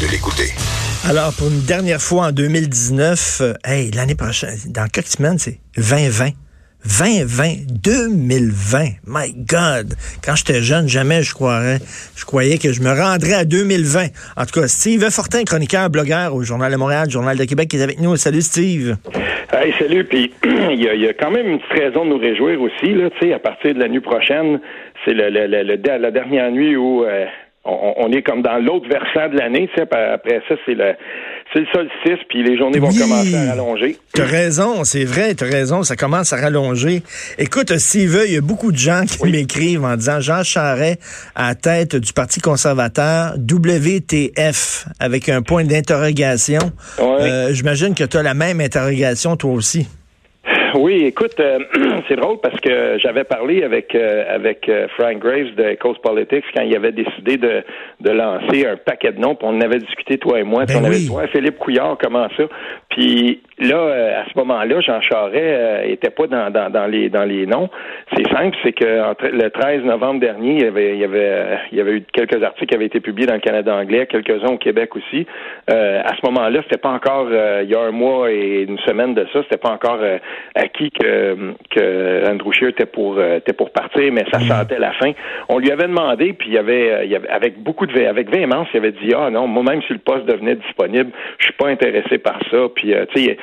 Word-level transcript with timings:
De 0.00 0.10
l'écouter. 0.10 0.48
Alors, 1.08 1.32
pour 1.36 1.48
une 1.48 1.60
dernière 1.66 2.00
fois 2.00 2.28
en 2.28 2.32
2019, 2.32 3.40
euh, 3.42 3.52
hey, 3.64 3.90
l'année 3.90 4.14
prochaine, 4.14 4.56
dans 4.68 4.86
quelques 4.86 5.08
semaines, 5.08 5.38
c'est 5.38 5.58
2020. 5.76 6.30
2020, 6.84 7.66
2020. 7.84 8.78
My 9.06 9.34
God. 9.36 9.92
Quand 10.24 10.34
j'étais 10.36 10.62
jeune, 10.62 10.88
jamais 10.88 11.22
je 11.22 11.34
croirais, 11.34 11.78
je 12.16 12.24
croyais 12.24 12.56
que 12.56 12.72
je 12.72 12.80
me 12.80 12.88
rendrais 12.88 13.34
à 13.34 13.44
2020. 13.44 14.06
En 14.38 14.46
tout 14.46 14.60
cas, 14.60 14.68
Steve 14.68 15.10
Fortin, 15.10 15.44
chroniqueur, 15.44 15.90
blogueur 15.90 16.34
au 16.34 16.42
Journal 16.42 16.72
de 16.72 16.78
Montréal, 16.78 17.10
Journal 17.10 17.36
de 17.36 17.44
Québec, 17.44 17.68
qui 17.68 17.76
est 17.76 17.82
avec 17.82 18.00
nous. 18.00 18.16
Salut, 18.16 18.40
Steve. 18.40 18.96
Hey, 19.52 19.74
salut. 19.78 20.04
Puis, 20.04 20.32
il 20.44 20.80
y, 20.80 21.08
a, 21.08 21.12
quand 21.12 21.30
même 21.30 21.46
une 21.46 21.58
petite 21.58 21.78
raison 21.78 22.06
de 22.06 22.10
nous 22.10 22.18
réjouir 22.18 22.58
aussi, 22.62 22.94
là, 22.94 23.10
tu 23.10 23.26
sais, 23.26 23.34
à 23.34 23.38
partir 23.38 23.74
de 23.74 23.80
la 23.80 23.88
nuit 23.88 24.00
prochaine, 24.00 24.60
c'est 25.04 25.12
le, 25.12 25.28
le, 25.28 25.46
le, 25.46 25.98
la 25.98 26.10
dernière 26.10 26.50
nuit 26.50 26.76
où, 26.76 27.04
euh, 27.04 27.26
on, 27.64 28.10
est 28.10 28.22
comme 28.22 28.42
dans 28.42 28.56
l'autre 28.56 28.88
versant 28.88 29.32
de 29.32 29.38
l'année. 29.38 29.68
Tu 29.74 29.80
sais, 29.80 29.88
après 29.92 30.40
ça, 30.48 30.54
c'est 30.64 30.74
le, 30.74 30.94
c'est 31.52 31.60
le 31.60 31.66
solstice, 31.72 32.24
puis 32.28 32.42
les 32.42 32.56
journées 32.56 32.78
vont 32.78 32.88
commencer 32.88 33.34
à 33.34 33.50
rallonger. 33.50 33.96
T'as 34.14 34.24
raison, 34.24 34.84
c'est 34.84 35.04
vrai, 35.04 35.34
t'as 35.34 35.46
raison, 35.46 35.82
ça 35.82 35.94
commence 35.96 36.32
à 36.32 36.36
rallonger. 36.36 37.02
Écoute, 37.38 37.70
veut, 37.70 38.26
il 38.26 38.34
y 38.34 38.38
a 38.38 38.40
beaucoup 38.40 38.72
de 38.72 38.78
gens 38.78 39.04
qui 39.04 39.30
m'écrivent 39.30 39.84
en 39.84 39.96
disant 39.96 40.20
Jean 40.20 40.42
Charest 40.42 41.00
à 41.34 41.54
tête 41.54 41.96
du 41.96 42.12
Parti 42.12 42.40
conservateur, 42.40 43.34
WTF, 43.36 44.86
avec 44.98 45.28
un 45.28 45.42
point 45.42 45.64
d'interrogation. 45.64 46.72
Euh, 46.98 47.52
j'imagine 47.52 47.94
que 47.94 48.04
tu 48.04 48.16
as 48.16 48.22
la 48.22 48.34
même 48.34 48.60
interrogation 48.60 49.36
toi 49.36 49.52
aussi. 49.52 49.86
Oui, 50.74 51.04
écoute, 51.04 51.38
euh, 51.40 51.58
c'est 52.08 52.16
drôle 52.16 52.38
parce 52.42 52.58
que 52.60 52.98
j'avais 52.98 53.24
parlé 53.24 53.62
avec 53.62 53.94
euh, 53.94 54.24
avec 54.28 54.68
euh, 54.68 54.86
Frank 54.96 55.18
Graves 55.18 55.54
de 55.56 55.74
Coast 55.76 56.00
Politics 56.02 56.44
quand 56.54 56.62
il 56.62 56.74
avait 56.74 56.92
décidé 56.92 57.36
de, 57.36 57.62
de 58.00 58.10
lancer 58.10 58.66
un 58.66 58.76
paquet 58.76 59.12
de 59.12 59.18
noms. 59.18 59.34
Puis 59.34 59.46
on 59.48 59.60
avait 59.60 59.78
discuté 59.78 60.18
toi 60.18 60.38
et 60.40 60.42
moi. 60.42 60.64
Ben 60.66 60.78
on 60.80 60.84
avait 60.84 61.04
toi, 61.06 61.26
Philippe 61.28 61.58
Couillard, 61.58 61.96
comment 62.00 62.28
ça? 62.36 62.44
Puis 62.90 63.40
là, 63.58 64.20
à 64.20 64.24
ce 64.30 64.38
moment-là, 64.38 64.80
Jean 64.80 65.00
Charest 65.00 65.88
était 65.88 66.10
pas 66.10 66.26
dans, 66.26 66.50
dans, 66.50 66.70
dans 66.70 66.86
les 66.86 67.08
dans 67.08 67.24
les 67.24 67.46
noms. 67.46 67.68
C'est 68.16 68.28
simple, 68.28 68.56
c'est 68.62 68.72
que 68.72 69.10
entre 69.10 69.28
le 69.28 69.48
13 69.50 69.84
novembre 69.84 70.20
dernier, 70.20 70.54
il 70.54 70.62
y 70.62 70.66
avait 70.66 70.94
il 70.94 71.00
y 71.00 71.04
avait 71.04 71.58
il 71.72 71.78
y 71.78 71.80
avait 71.80 71.92
eu 71.92 72.04
quelques 72.12 72.42
articles 72.42 72.66
qui 72.66 72.74
avaient 72.74 72.86
été 72.86 73.00
publiés 73.00 73.26
dans 73.26 73.34
le 73.34 73.40
Canada 73.40 73.74
anglais, 73.74 74.06
quelques-uns 74.06 74.52
au 74.52 74.58
Québec 74.58 74.96
aussi. 74.96 75.26
à 75.68 76.14
ce 76.16 76.26
moment-là, 76.26 76.60
c'était 76.64 76.80
pas 76.80 76.90
encore 76.90 77.28
il 77.30 77.70
y 77.70 77.74
a 77.74 77.80
un 77.80 77.92
mois 77.92 78.30
et 78.30 78.62
une 78.62 78.78
semaine 78.80 79.14
de 79.14 79.26
ça, 79.32 79.42
c'était 79.42 79.56
pas 79.56 79.70
encore 79.70 80.00
acquis 80.54 80.90
que, 80.90 81.54
que 81.70 82.30
Andrew 82.30 82.52
Scheer 82.52 82.70
était 82.70 82.86
pour 82.86 83.18
euh, 83.18 83.36
était 83.36 83.52
pour 83.52 83.70
partir, 83.70 84.12
mais 84.12 84.24
ça 84.32 84.38
mm. 84.38 84.42
sentait 84.42 84.78
la 84.78 84.92
fin. 84.92 85.12
On 85.48 85.58
lui 85.58 85.70
avait 85.70 85.86
demandé, 85.86 86.32
puis 86.32 86.48
il 86.48 86.54
y 86.54 86.58
avait, 86.58 86.92
euh, 86.92 87.04
il 87.04 87.10
y 87.10 87.16
avait 87.16 87.28
avec 87.28 87.62
beaucoup 87.62 87.86
de 87.86 88.04
avec 88.04 88.30
véhémence, 88.30 88.68
il 88.72 88.78
avait 88.78 88.92
dit 88.92 89.12
ah 89.16 89.30
non, 89.30 89.46
moi 89.46 89.62
même 89.62 89.82
si 89.82 89.92
le 89.92 89.98
poste 89.98 90.26
devenait 90.26 90.56
disponible, 90.56 91.10
je 91.38 91.44
suis 91.44 91.54
pas 91.54 91.68
intéressé 91.68 92.18
par 92.18 92.38
ça. 92.50 92.58
Puis 92.74 92.79
euh, 92.86 93.04
tu 93.14 93.24
sais, 93.24 93.38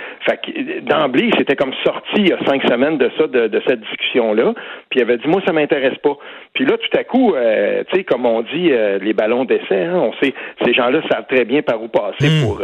d'emblée, 0.81 1.29
c'était 1.37 1.55
comme 1.55 1.73
sorti 1.83 2.15
il 2.17 2.29
y 2.29 2.33
a 2.33 2.39
cinq 2.45 2.63
semaines 2.63 2.97
de 2.97 3.09
ça, 3.17 3.27
de, 3.27 3.47
de 3.47 3.61
cette 3.67 3.81
discussion 3.81 4.33
là. 4.33 4.53
Puis 4.89 4.99
il 4.99 5.03
avait 5.03 5.17
dit 5.17 5.27
moi 5.27 5.41
ça 5.45 5.53
m'intéresse 5.53 5.97
pas. 6.03 6.17
Puis 6.53 6.65
là 6.65 6.77
tout 6.77 6.97
à 6.97 7.03
coup, 7.03 7.33
tu 7.33 7.95
sais 7.97 8.03
comme 8.03 8.25
on 8.25 8.41
dit 8.41 8.71
les 9.01 9.13
ballons 9.13 9.45
d'essai, 9.45 9.83
hein, 9.83 9.95
on 9.95 10.13
sait 10.21 10.33
ces 10.63 10.73
gens-là 10.73 11.01
savent 11.09 11.27
très 11.27 11.45
bien 11.45 11.61
par 11.61 11.81
où 11.81 11.87
passer 11.87 12.29
mm. 12.29 12.43
pour 12.43 12.61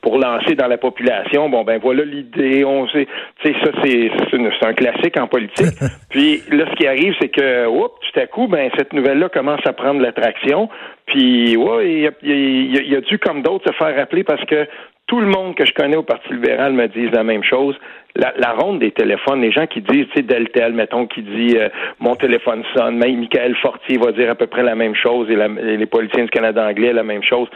pour 0.00 0.18
lancer 0.18 0.54
dans 0.54 0.68
la 0.68 0.78
population. 0.78 1.48
Bon 1.48 1.64
ben 1.64 1.78
voilà 1.80 2.04
l'idée, 2.04 2.64
on 2.64 2.88
sait, 2.88 3.06
tu 3.42 3.52
sais 3.52 3.58
ça 3.64 3.70
c'est 3.82 4.10
c'est 4.30 4.66
un 4.66 4.74
classique 4.74 5.18
en 5.18 5.26
politique. 5.26 5.74
Puis 6.10 6.42
là, 6.50 6.64
ce 6.70 6.76
qui 6.76 6.86
arrive, 6.86 7.14
c'est 7.20 7.28
que, 7.28 7.66
oups, 7.66 7.94
tout 8.00 8.20
à 8.20 8.26
coup, 8.26 8.46
ben 8.48 8.70
cette 8.76 8.92
nouvelle-là 8.92 9.28
commence 9.28 9.60
à 9.66 9.72
prendre 9.72 10.00
l'attraction. 10.00 10.68
Puis, 11.06 11.56
ouais, 11.56 11.90
il, 11.90 12.10
il, 12.22 12.86
il, 12.86 12.96
a 12.96 13.00
dû, 13.00 13.18
comme 13.18 13.42
d'autres, 13.42 13.70
se 13.70 13.76
faire 13.76 13.94
rappeler 13.96 14.24
parce 14.24 14.44
que 14.46 14.66
tout 15.06 15.20
le 15.20 15.26
monde 15.26 15.54
que 15.54 15.64
je 15.64 15.72
connais 15.72 15.96
au 15.96 16.02
Parti 16.02 16.32
libéral 16.32 16.72
me 16.72 16.88
disent 16.88 17.12
la 17.12 17.22
même 17.22 17.44
chose. 17.44 17.76
La, 18.16 18.52
ronde 18.52 18.78
des 18.78 18.92
téléphones, 18.92 19.42
les 19.42 19.52
gens 19.52 19.66
qui 19.66 19.82
disent, 19.82 20.06
tu 20.06 20.16
sais, 20.16 20.22
Deltel, 20.22 20.72
mettons, 20.72 21.06
qui 21.06 21.20
dit 21.22 21.58
euh, 21.58 21.68
mon 22.00 22.14
téléphone 22.14 22.64
sonne, 22.74 22.96
mais 22.96 23.12
Michael 23.12 23.54
Fortier 23.56 23.98
va 23.98 24.10
dire 24.12 24.30
à 24.30 24.34
peu 24.34 24.46
près 24.46 24.62
la 24.62 24.74
même 24.74 24.94
chose 24.94 25.28
et, 25.30 25.34
et 25.34 25.76
les 25.76 25.86
politiciens 25.86 26.24
du 26.24 26.30
Canada 26.30 26.66
anglais 26.66 26.94
la 26.94 27.02
même 27.02 27.22
chose 27.22 27.48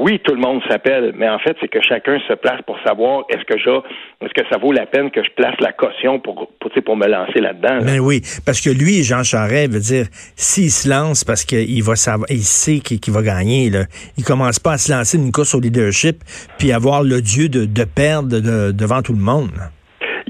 oui, 0.00 0.18
tout 0.24 0.34
le 0.34 0.40
monde 0.40 0.62
s'appelle, 0.66 1.12
mais 1.14 1.28
en 1.28 1.38
fait, 1.38 1.54
c'est 1.60 1.68
que 1.68 1.78
chacun 1.82 2.18
se 2.26 2.32
place 2.32 2.62
pour 2.66 2.78
savoir 2.86 3.24
est-ce 3.28 3.44
que 3.44 3.54
est-ce 3.54 4.32
que 4.32 4.48
ça 4.50 4.56
vaut 4.56 4.72
la 4.72 4.86
peine 4.86 5.10
que 5.10 5.22
je 5.22 5.28
place 5.36 5.54
la 5.60 5.72
caution 5.72 6.18
pour, 6.18 6.48
pour, 6.58 6.70
pour 6.82 6.96
me 6.96 7.06
lancer 7.06 7.38
là-dedans. 7.38 7.84
Ben 7.84 8.00
oui, 8.00 8.22
parce 8.46 8.62
que 8.62 8.70
lui, 8.70 9.02
Jean 9.02 9.22
Charest, 9.22 9.70
veut 9.70 9.80
dire, 9.80 10.06
s'il 10.36 10.70
se 10.70 10.88
lance 10.88 11.22
parce 11.22 11.44
qu'il 11.44 11.82
va 11.82 11.96
savoir, 11.96 12.26
il 12.30 12.42
sait 12.42 12.78
qu'il 12.78 13.12
va 13.12 13.20
gagner, 13.20 13.68
là, 13.68 13.84
il 14.16 14.24
commence 14.24 14.58
pas 14.58 14.72
à 14.72 14.78
se 14.78 14.90
lancer 14.90 15.18
une 15.18 15.32
course 15.32 15.54
au 15.54 15.60
leadership 15.60 16.16
puis 16.58 16.72
avoir 16.72 17.02
le 17.02 17.20
dieu 17.20 17.50
de, 17.50 17.66
de 17.66 17.84
perdre 17.84 18.40
devant 18.72 19.02
tout 19.02 19.12
le 19.12 19.20
monde 19.20 19.50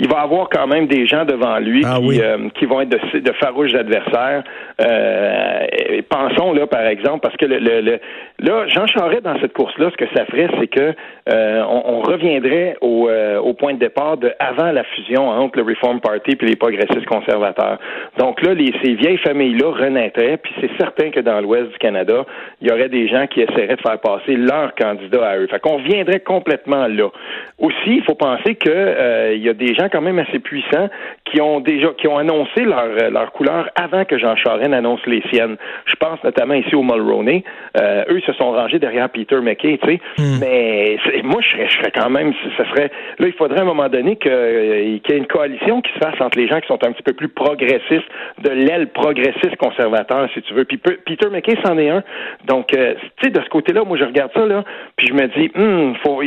il 0.00 0.08
va 0.08 0.20
avoir 0.20 0.48
quand 0.48 0.66
même 0.66 0.86
des 0.86 1.06
gens 1.06 1.24
devant 1.24 1.58
lui 1.58 1.82
ah 1.84 1.98
qui, 2.00 2.20
euh, 2.22 2.48
qui, 2.54 2.64
vont 2.64 2.80
être 2.80 2.88
de, 2.88 3.18
de 3.18 3.32
farouches 3.32 3.74
adversaires. 3.74 4.42
Euh, 4.80 5.66
pensons 6.08 6.52
là, 6.54 6.66
par 6.66 6.86
exemple, 6.86 7.20
parce 7.20 7.36
que 7.36 7.44
le, 7.44 7.58
le, 7.58 8.00
là, 8.38 8.66
Jean 8.68 8.86
Charest 8.86 9.22
dans 9.22 9.38
cette 9.40 9.52
course-là, 9.52 9.90
ce 9.90 9.96
que 9.96 10.10
ça 10.16 10.24
ferait, 10.24 10.48
c'est 10.58 10.68
que 10.68 10.94
euh, 11.28 11.62
on, 11.68 12.00
reviendrait 12.00 12.76
au, 12.80 13.08
euh, 13.08 13.38
au, 13.38 13.52
point 13.52 13.74
de 13.74 13.78
départ 13.78 14.16
de 14.16 14.32
avant 14.38 14.72
la 14.72 14.84
fusion 14.84 15.28
entre 15.28 15.58
le 15.58 15.64
Reform 15.64 16.00
Party 16.00 16.32
et 16.40 16.46
les 16.46 16.56
progressistes 16.56 17.04
conservateurs. 17.04 17.78
Donc 18.18 18.42
là, 18.42 18.54
les, 18.54 18.72
ces 18.82 18.94
vieilles 18.94 19.18
familles-là 19.18 19.70
renaîtraient, 19.70 20.38
puis 20.38 20.52
c'est 20.60 20.70
certain 20.78 21.10
que 21.10 21.20
dans 21.20 21.40
l'Ouest 21.40 21.70
du 21.72 21.78
Canada, 21.78 22.24
il 22.62 22.68
y 22.68 22.72
aurait 22.72 22.88
des 22.88 23.06
gens 23.08 23.26
qui 23.26 23.42
essaieraient 23.42 23.76
de 23.76 23.82
faire 23.82 24.00
passer 24.00 24.34
leur 24.34 24.74
candidat 24.74 25.28
à 25.28 25.36
eux. 25.36 25.46
Fait 25.48 25.60
qu'on 25.60 25.76
reviendrait 25.76 26.20
complètement 26.20 26.86
là. 26.88 27.10
Aussi, 27.58 27.96
il 27.96 28.02
faut 28.04 28.14
penser 28.14 28.54
que 28.54 28.70
euh, 28.70 29.34
il 29.34 29.42
y 29.42 29.48
a 29.50 29.54
des 29.54 29.74
gens 29.74 29.89
quand 29.90 30.00
même 30.00 30.18
assez 30.18 30.38
puissants 30.38 30.88
qui 31.24 31.40
ont 31.40 31.60
déjà 31.60 31.88
qui 31.98 32.08
ont 32.08 32.18
annoncé 32.18 32.62
leur, 32.64 33.10
leur 33.10 33.32
couleur 33.32 33.68
avant 33.74 34.04
que 34.04 34.18
Jean 34.18 34.36
Charest 34.36 34.72
annonce 34.72 35.04
les 35.06 35.22
siennes. 35.30 35.56
Je 35.86 35.94
pense 35.96 36.22
notamment 36.24 36.54
ici 36.54 36.74
au 36.74 36.82
Mulroney. 36.82 37.44
Euh, 37.80 38.04
eux 38.08 38.20
se 38.20 38.32
sont 38.34 38.52
rangés 38.52 38.78
derrière 38.78 39.08
Peter 39.10 39.40
McKay, 39.40 39.78
tu 39.82 39.88
sais. 39.88 40.00
Hmm. 40.18 40.38
Mais 40.40 40.98
moi, 41.22 41.40
je 41.40 41.48
serais, 41.50 41.68
je 41.68 41.76
serais 41.78 41.90
quand 41.92 42.10
même, 42.10 42.32
ça 42.56 42.68
serait 42.70 42.90
là, 43.18 43.26
il 43.26 43.32
faudrait 43.32 43.58
à 43.58 43.62
un 43.62 43.66
moment 43.66 43.88
donné 43.88 44.18
euh, 44.26 44.98
qu'il 45.02 45.14
y 45.14 45.16
ait 45.16 45.18
une 45.18 45.26
coalition 45.26 45.80
qui 45.82 45.92
se 45.92 45.98
fasse 45.98 46.20
entre 46.20 46.38
les 46.38 46.48
gens 46.48 46.60
qui 46.60 46.68
sont 46.68 46.84
un 46.84 46.92
petit 46.92 47.02
peu 47.02 47.12
plus 47.12 47.28
progressistes, 47.28 48.08
de 48.42 48.50
l'aile 48.50 48.88
progressiste 48.88 49.56
conservateur, 49.56 50.28
si 50.34 50.42
tu 50.42 50.54
veux. 50.54 50.64
Puis 50.64 50.78
Peter 50.78 51.28
McKay, 51.30 51.56
c'en 51.64 51.78
est 51.78 51.90
un. 51.90 52.02
Donc, 52.46 52.74
euh, 52.74 52.94
tu 53.18 53.26
sais, 53.26 53.30
de 53.30 53.40
ce 53.40 53.48
côté-là, 53.48 53.84
moi, 53.84 53.96
je 53.96 54.04
regarde 54.04 54.30
ça 54.34 54.46
là, 54.46 54.64
puis 54.96 55.06
je 55.08 55.14
me 55.14 55.26
dis, 55.28 55.50
hmm, 55.54 55.94
faut, 56.04 56.20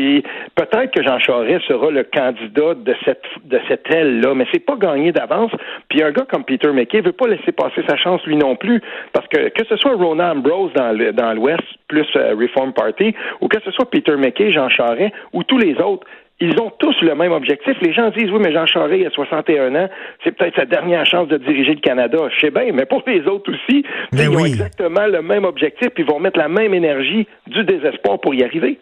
peut-être 0.55 0.91
que 0.91 1.03
Jean 1.03 1.19
Charest 1.19 1.65
sera 1.67 1.91
le 1.91 2.03
candidat 2.03 2.73
de 2.75 2.95
cette 3.05 3.23
de 3.45 3.52
cette 3.67 3.89
aile-là, 3.93 4.33
mais 4.35 4.45
c'est 4.51 4.65
pas 4.65 4.75
gagné 4.75 5.11
d'avance. 5.11 5.51
Puis 5.89 6.03
un 6.03 6.11
gars 6.11 6.25
comme 6.29 6.43
Peter 6.43 6.71
McKay 6.71 7.01
veut 7.01 7.11
pas 7.11 7.27
laisser 7.27 7.51
passer 7.51 7.81
sa 7.87 7.95
chance 7.97 8.23
lui 8.25 8.35
non 8.35 8.55
plus, 8.55 8.81
parce 9.13 9.27
que 9.27 9.49
que 9.49 9.65
ce 9.67 9.75
soit 9.77 9.95
Rona 9.95 10.31
Ambrose 10.31 10.71
dans 10.73 11.33
l'Ouest 11.33 11.63
plus 11.87 12.07
euh, 12.15 12.35
Reform 12.39 12.73
Party, 12.73 13.13
ou 13.41 13.47
que 13.47 13.59
ce 13.63 13.71
soit 13.71 13.89
Peter 13.89 14.15
McKay, 14.15 14.51
Jean 14.51 14.69
Charest, 14.69 15.13
ou 15.31 15.43
tous 15.43 15.57
les 15.57 15.75
autres, 15.75 16.05
ils 16.39 16.59
ont 16.59 16.71
tous 16.77 16.95
le 17.01 17.15
même 17.15 17.31
objectif. 17.31 17.75
Les 17.81 17.93
gens 17.93 18.09
disent, 18.09 18.29
oui, 18.31 18.39
mais 18.43 18.51
Jean 18.51 18.65
Charest, 18.65 18.99
il 18.99 19.07
a 19.07 19.11
61 19.11 19.75
ans, 19.75 19.89
c'est 20.23 20.35
peut-être 20.35 20.55
sa 20.55 20.65
dernière 20.65 21.05
chance 21.05 21.27
de 21.27 21.37
diriger 21.37 21.75
le 21.75 21.79
Canada. 21.79 22.17
Je 22.35 22.39
sais 22.39 22.51
bien, 22.51 22.71
mais 22.73 22.85
pour 22.85 23.03
les 23.07 23.21
autres 23.27 23.51
aussi, 23.51 23.85
ils 24.11 24.29
ont 24.29 24.45
exactement 24.45 25.05
le 25.05 25.21
même 25.21 25.45
objectif, 25.45 25.89
puis 25.89 26.03
ils 26.03 26.11
vont 26.11 26.19
mettre 26.19 26.39
la 26.39 26.49
même 26.49 26.73
énergie 26.73 27.27
du 27.47 27.63
désespoir 27.63 28.19
pour 28.19 28.33
y 28.33 28.43
arriver. 28.43 28.79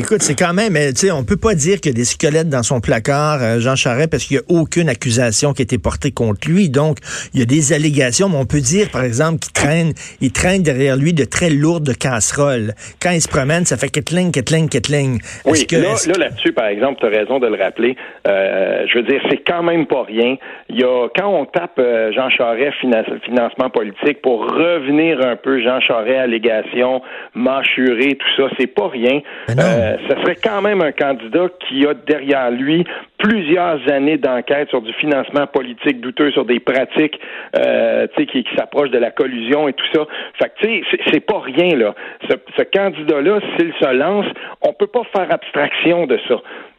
Écoute, 0.00 0.22
c'est 0.22 0.34
quand 0.34 0.54
même, 0.54 0.72
tu 0.72 0.96
sais, 0.96 1.10
on 1.10 1.24
peut 1.24 1.36
pas 1.36 1.54
dire 1.54 1.78
qu'il 1.78 1.92
y 1.92 1.94
a 1.94 1.98
des 1.98 2.06
squelettes 2.06 2.48
dans 2.48 2.62
son 2.62 2.80
placard, 2.80 3.42
euh, 3.42 3.58
Jean 3.58 3.76
Charest, 3.76 4.10
parce 4.10 4.24
qu'il 4.24 4.38
y 4.38 4.40
a 4.40 4.42
aucune 4.48 4.88
accusation 4.88 5.52
qui 5.52 5.60
a 5.60 5.64
été 5.64 5.76
portée 5.76 6.10
contre 6.10 6.48
lui. 6.48 6.70
Donc, 6.70 6.96
il 7.34 7.40
y 7.40 7.42
a 7.42 7.46
des 7.46 7.74
allégations, 7.74 8.30
mais 8.30 8.38
on 8.38 8.46
peut 8.46 8.60
dire, 8.60 8.88
par 8.90 9.04
exemple, 9.04 9.40
qu'il 9.40 9.52
traîne, 9.52 9.92
il 10.22 10.32
traîne 10.32 10.62
derrière 10.62 10.96
lui 10.96 11.12
de 11.12 11.26
très 11.26 11.50
lourdes 11.50 11.92
casseroles. 11.98 12.72
Quand 13.02 13.10
il 13.10 13.20
se 13.20 13.28
promène, 13.28 13.66
ça 13.66 13.76
fait 13.76 13.90
ketling, 13.90 14.32
ketling, 14.32 14.70
ketling. 14.70 15.20
Oui, 15.44 15.66
que, 15.66 15.76
là, 15.76 15.92
là, 16.06 16.14
là-dessus, 16.18 16.54
par 16.54 16.68
exemple, 16.68 16.98
tu 17.00 17.04
as 17.04 17.10
raison 17.10 17.38
de 17.38 17.48
le 17.48 17.62
rappeler. 17.62 17.94
Euh, 18.26 18.86
je 18.90 19.00
veux 19.00 19.04
dire, 19.04 19.20
c'est 19.28 19.44
quand 19.46 19.62
même 19.62 19.86
pas 19.86 20.04
rien. 20.04 20.36
Il 20.70 20.80
y 20.80 20.82
a, 20.82 21.08
quand 21.14 21.28
on 21.28 21.44
tape 21.44 21.78
euh, 21.78 22.10
Jean 22.12 22.30
Charest 22.30 22.78
financement 22.80 23.68
politique 23.68 24.22
pour 24.22 24.46
revenir 24.46 25.20
un 25.20 25.36
peu 25.36 25.62
Jean 25.62 25.78
Charest 25.80 26.20
allégations, 26.20 27.02
mâchuré, 27.34 28.16
tout 28.18 28.42
ça, 28.42 28.48
c'est 28.58 28.66
pas 28.66 28.88
rien. 28.88 29.20
Ben 29.46 29.89
ce 30.08 30.20
serait 30.22 30.36
quand 30.36 30.62
même 30.62 30.80
un 30.82 30.92
candidat 30.92 31.48
qui 31.68 31.86
a 31.86 31.94
derrière 31.94 32.50
lui 32.50 32.84
plusieurs 33.18 33.80
années 33.90 34.16
d'enquête 34.16 34.68
sur 34.70 34.82
du 34.82 34.92
financement 34.94 35.46
politique 35.46 36.00
douteux, 36.00 36.30
sur 36.32 36.44
des 36.44 36.60
pratiques 36.60 37.18
euh, 37.56 38.06
qui, 38.16 38.26
qui 38.26 38.44
s'approchent 38.56 38.90
de 38.90 38.98
la 38.98 39.10
collusion 39.10 39.68
et 39.68 39.72
tout 39.72 39.86
ça. 39.94 40.06
Fait 40.38 40.48
que, 40.48 40.66
tu 40.66 40.84
sais, 40.90 40.98
c'est 41.12 41.20
pas 41.20 41.40
rien, 41.40 41.76
là. 41.76 41.94
Ce, 42.28 42.34
ce 42.56 42.62
candidat-là, 42.62 43.40
s'il 43.56 43.72
se 43.80 43.92
lance, 43.94 44.26
on 44.62 44.72
peut 44.72 44.86
pas 44.86 45.02
faire 45.14 45.32
abstraction 45.32 46.06
de 46.06 46.18
ça. 46.28 46.36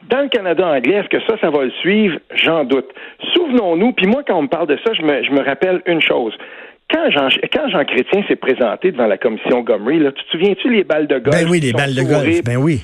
Dans 0.10 0.22
le 0.22 0.30
Canada 0.30 0.68
anglais, 0.68 0.96
est-ce 0.96 1.10
que 1.10 1.22
ça, 1.30 1.38
ça 1.40 1.50
va 1.50 1.64
le 1.64 1.72
suivre? 1.82 2.18
J'en 2.34 2.64
doute. 2.64 2.90
Souvenons-nous, 3.36 3.94
puis 3.94 4.08
moi, 4.08 4.24
quand 4.28 4.36
on 4.36 4.44
me 4.44 4.48
parle 4.48 4.68
de 4.68 4.78
ça, 4.86 4.94
je 4.94 5.04
me, 5.04 5.24
je 5.24 5.32
me 5.32 5.44
rappelle 5.44 5.82
une 5.86 6.02
chose 6.02 6.36
quand 6.94 7.10
Jean, 7.10 7.30
quand 7.54 7.70
Jean 7.70 7.86
Chrétien 7.86 8.24
s'est 8.28 8.36
présenté 8.36 8.92
devant 8.92 9.08
la 9.08 9.18
commission 9.18 9.62
Gomery, 9.62 10.00
là, 10.00 10.12
tu 10.12 10.24
te 10.24 10.30
souviens-tu 10.32 10.70
les 10.70 10.84
balles 10.84 11.08
de 11.08 11.20
golf? 11.20 11.36
Ben 11.36 11.50
oui, 11.50 11.60
les 11.60 11.72
balles 11.72 11.96
de 11.96 12.04
golf, 12.04 12.44
ben 12.44 12.58
oui. 12.58 12.82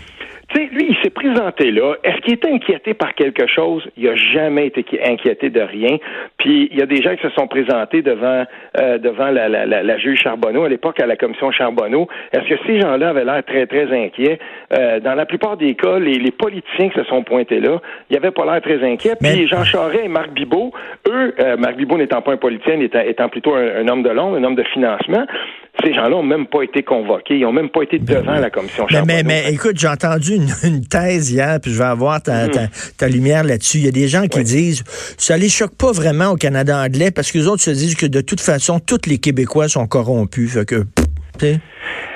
Tu 0.50 0.62
sais, 0.62 0.70
lui, 0.72 0.88
il 0.90 0.98
s'est 1.04 1.10
présenté 1.10 1.72
là. 1.72 1.96
Est-ce 2.04 2.22
qu'il 2.22 2.36
était 2.36 2.50
inquiété 2.52 2.94
par 2.94 3.14
quelque 3.16 3.48
chose? 3.48 3.86
Il 3.98 4.08
a 4.08 4.16
jamais 4.16 4.68
été 4.68 4.86
inquiété 5.06 5.50
de 5.50 5.60
rien. 5.60 5.98
Puis 6.38 6.70
il 6.72 6.78
y 6.78 6.82
a 6.82 6.86
des 6.86 7.02
gens 7.02 7.16
qui 7.16 7.22
se 7.24 7.30
sont 7.32 7.48
présentés 7.48 8.02
devant 8.02 8.46
euh, 8.80 8.98
devant 8.98 9.30
la, 9.30 9.50
la, 9.50 9.66
la, 9.66 9.98
juge 9.98 10.22
Charbonneau, 10.22 10.64
à 10.64 10.70
l'époque 10.70 11.02
à 11.02 11.06
la 11.06 11.18
commission 11.18 11.52
Charbonneau. 11.52 12.08
Est-ce 12.32 12.48
que 12.48 12.66
ces 12.66 12.80
gens-là 12.80 13.10
avaient 13.10 13.26
l'air 13.26 13.44
très, 13.46 13.66
très 13.68 13.92
inquiets? 13.92 14.40
Euh, 14.74 15.02
dans 15.02 15.16
la 15.16 15.26
plupart 15.26 15.58
des 15.58 15.76
cas, 15.76 16.00
les, 16.00 16.14
les, 16.14 16.32
politiciens 16.32 16.90
qui 16.90 17.00
se 17.00 17.04
sont 17.06 17.24
pointés 17.24 17.60
là, 17.60 17.82
ils 18.10 18.14
n'avaient 18.14 18.32
pas 18.32 18.46
l'air 18.46 18.62
très 18.62 18.82
inquiets. 18.84 19.16
Puis 19.20 19.48
Jean 19.48 19.66
Charest 19.66 20.06
et 20.06 20.08
Marc 20.08 20.32
Bibot, 20.32 20.72
eux, 21.10 21.36
euh, 21.40 21.58
Marc 21.58 21.76
Bibot 21.76 21.98
n'étant 21.98 22.22
pas 22.22 22.32
un 22.32 22.38
politicien, 22.38 22.80
étant, 22.80 23.02
étant 23.02 23.28
plutôt 23.28 23.54
un, 23.56 23.82
un 23.82 23.88
homme 23.90 24.04
de 24.04 24.10
l'ombre, 24.10 24.38
un 24.38 24.44
homme 24.46 24.56
de 24.56 24.64
financement, 24.64 25.26
ces 25.84 25.94
gens-là 25.94 26.10
n'ont 26.10 26.24
même 26.24 26.48
pas 26.48 26.64
été 26.64 26.84
convoqués, 26.84 27.36
ils 27.36 27.42
n'ont 27.42 27.52
même 27.52 27.70
pas 27.70 27.84
été 27.84 28.00
devant 28.00 28.34
la 28.34 28.50
commission 28.50 28.88
Charbonneau. 28.88 29.06
Mais, 29.06 29.24
mais, 29.24 29.54
écoute, 29.54 29.78
j'ai 29.78 29.88
entendu 29.88 30.34
une, 30.64 30.86
thèse 30.86 31.32
hier, 31.32 31.60
puis 31.62 31.72
je 31.72 31.78
vais 31.78 31.86
avoir 31.86 32.22
ta, 32.22 32.48
ta, 32.98 33.08
lumière 33.08 33.44
là-dessus. 33.44 33.78
Il 33.80 33.86
y 33.86 33.88
a 33.88 33.92
des 33.92 34.08
gens 34.08 34.28
qui 34.28 34.44
disent, 34.44 34.84
ça 35.18 35.38
les 35.38 35.50
choque 35.50 35.76
pas 35.76 35.92
vraiment 35.92 36.32
au 36.32 36.36
Canada 36.36 36.78
anglais, 36.78 37.12
parce 37.12 37.32
que 37.32 37.38
les 37.38 37.48
autres 37.48 37.62
se 37.62 37.72
disent 37.72 37.96
que 37.96 38.06
de 38.06 38.22
toute 38.22 38.42
façon, 38.42 38.80
tous 38.80 39.08
les 39.08 39.18
Québécois 39.18 39.68
sont 39.68 39.88
corrompus. 39.88 40.54
Fait 40.54 40.66
que, 40.66 40.84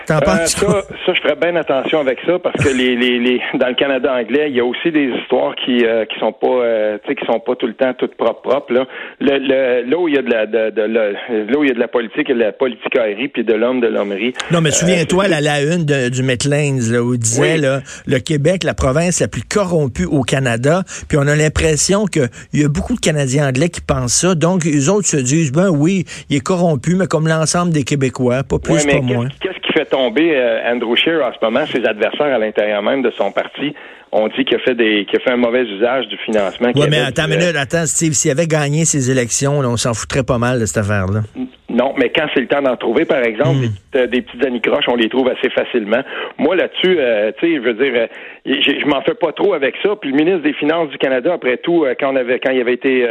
euh, 0.09 0.45
ça, 0.45 0.68
ça, 1.06 1.13
je 1.13 1.21
ferais 1.21 1.35
bien 1.35 1.56
attention 1.56 2.00
avec 2.00 2.19
ça 2.25 2.39
parce 2.39 2.63
que 2.63 2.69
les, 2.69 2.95
les, 2.95 3.19
les, 3.19 3.41
dans 3.57 3.68
le 3.68 3.75
Canada 3.75 4.13
anglais, 4.13 4.47
il 4.50 4.56
y 4.56 4.59
a 4.59 4.65
aussi 4.65 4.91
des 4.91 5.09
histoires 5.21 5.56
qui 5.56 5.85
euh, 5.85 6.06
qui 6.06 6.19
sont 6.19 6.33
pas 6.33 6.47
euh, 6.47 6.97
qui 7.07 7.25
sont 7.25 7.39
pas 7.39 7.56
tout 7.56 7.68
le 7.68 7.73
temps 7.73 7.94
toutes 7.97 8.15
propres 8.15 8.41
propres 8.41 8.73
là. 8.73 8.88
Le, 9.19 9.38
le, 9.38 9.89
là 9.89 9.97
où 9.97 10.07
il 10.07 10.15
y 10.15 10.18
a 10.18 10.21
de 10.21 10.29
la 10.29 10.45
de, 10.45 10.69
de, 10.71 10.81
là 10.81 11.57
où 11.57 11.63
il 11.63 11.68
y 11.68 11.71
a 11.71 11.75
de 11.75 11.79
la 11.79 11.88
politique, 11.88 12.29
a 12.29 12.33
de 12.33 12.39
la 12.39 12.51
politicaillerie 12.51 13.27
puis 13.27 13.44
de 13.44 13.53
l'homme 13.53 13.79
de 13.79 13.88
l'hommerie. 13.88 14.33
Non, 14.51 14.62
mais 14.62 14.71
souviens-toi 14.71 15.27
la, 15.27 15.41
la 15.41 15.62
une 15.62 15.85
de, 15.85 16.09
du 16.09 16.24
Metlands 16.24 16.79
là 16.91 17.03
où 17.03 17.13
il 17.13 17.19
disait 17.19 17.57
là, 17.57 17.81
le 18.06 18.19
Québec, 18.19 18.63
la 18.63 18.74
province 18.74 19.21
la 19.21 19.27
plus 19.27 19.44
corrompue 19.44 20.06
au 20.06 20.24
Canada, 20.24 20.83
puis 21.07 21.17
on 21.17 21.27
a 21.27 21.35
l'impression 21.35 22.06
que 22.06 22.21
il 22.53 22.62
y 22.62 22.65
a 22.65 22.69
beaucoup 22.69 22.95
de 22.95 23.00
Canadiens 23.00 23.47
anglais 23.47 23.69
qui 23.69 23.81
pensent 23.81 24.13
ça, 24.13 24.35
donc 24.35 24.65
les 24.65 24.89
autres 24.89 25.07
se 25.07 25.17
disent 25.17 25.51
ben 25.51 25.69
oui, 25.69 26.06
il 26.29 26.38
est 26.38 26.41
corrompu, 26.41 26.95
mais 26.95 27.07
comme 27.07 27.27
l'ensemble 27.27 27.71
des 27.71 27.83
Québécois, 27.83 28.44
pas 28.44 28.59
plus, 28.59 28.85
pas 28.85 29.00
moins 29.13 29.29
fait 29.73 29.85
tomber 29.85 30.35
euh, 30.35 30.71
Andrew 30.71 30.95
Scheer 30.95 31.23
en 31.23 31.31
ce 31.33 31.43
moment, 31.43 31.65
ses 31.65 31.85
adversaires 31.85 32.33
à 32.33 32.37
l'intérieur 32.37 32.81
même 32.81 33.01
de 33.01 33.11
son 33.11 33.31
parti? 33.31 33.75
On 34.11 34.27
dit 34.27 34.43
qu'il 34.43 34.57
a 34.57 34.59
fait 34.59 34.75
des 34.75 35.05
qu'il 35.05 35.19
a 35.19 35.23
fait 35.23 35.31
un 35.31 35.37
mauvais 35.37 35.63
usage 35.63 36.07
du 36.07 36.17
financement. 36.17 36.71
Oui, 36.75 36.85
mais 36.89 36.99
attends 36.99 37.27
une 37.27 37.37
minute, 37.37 37.55
attends, 37.55 37.85
Steve, 37.85 38.13
s'il 38.13 38.31
avait 38.31 38.47
gagné 38.47 38.85
ces 38.85 39.09
élections, 39.09 39.59
on 39.59 39.77
s'en 39.77 39.93
foutrait 39.93 40.23
pas 40.23 40.37
mal 40.37 40.59
de 40.59 40.65
cette 40.65 40.77
affaire-là. 40.77 41.21
Non, 41.69 41.93
mais 41.97 42.09
quand 42.09 42.25
c'est 42.33 42.41
le 42.41 42.47
temps 42.47 42.61
d'en 42.61 42.75
trouver, 42.75 43.05
par 43.05 43.23
exemple, 43.23 43.55
hmm. 43.55 43.61
des, 43.61 43.67
petites, 43.67 43.95
euh, 43.95 44.07
des 44.07 44.21
petites 44.21 44.45
anicroches, 44.45 44.85
on 44.89 44.95
les 44.95 45.07
trouve 45.07 45.29
assez 45.29 45.49
facilement. 45.49 46.01
Moi, 46.37 46.57
là-dessus, 46.57 46.97
euh, 46.99 47.31
tu 47.39 47.47
sais, 47.47 47.55
je 47.55 47.61
veux 47.61 47.73
dire, 47.73 47.93
euh, 47.95 48.07
je 48.45 48.85
m'en 48.87 49.01
fais 49.03 49.13
pas 49.13 49.31
trop 49.31 49.53
avec 49.53 49.75
ça. 49.81 49.95
Puis 49.95 50.11
le 50.11 50.17
ministre 50.17 50.41
des 50.41 50.53
Finances 50.53 50.89
du 50.89 50.97
Canada, 50.97 51.33
après 51.33 51.57
tout, 51.57 51.85
quand 51.97 52.11
on 52.11 52.15
avait, 52.17 52.39
quand 52.39 52.51
il 52.51 52.59
avait 52.59 52.73
été 52.73 53.07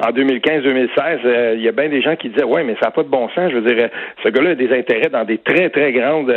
en 0.00 0.10
2015-2016, 0.10 1.54
il 1.54 1.62
y 1.62 1.68
a 1.68 1.72
bien 1.72 1.88
des 1.88 2.02
gens 2.02 2.16
qui 2.16 2.28
disaient, 2.28 2.44
ouais, 2.44 2.64
mais 2.64 2.74
ça 2.74 2.86
n'a 2.86 2.90
pas 2.90 3.04
de 3.04 3.08
bon 3.08 3.28
sens. 3.30 3.50
Je 3.50 3.56
veux 3.56 3.74
dire, 3.74 3.88
ce 4.22 4.28
gars-là 4.28 4.50
a 4.50 4.54
des 4.54 4.76
intérêts 4.76 5.08
dans 5.10 5.24
des 5.24 5.38
très 5.38 5.70
très 5.70 5.92
grandes, 5.92 6.34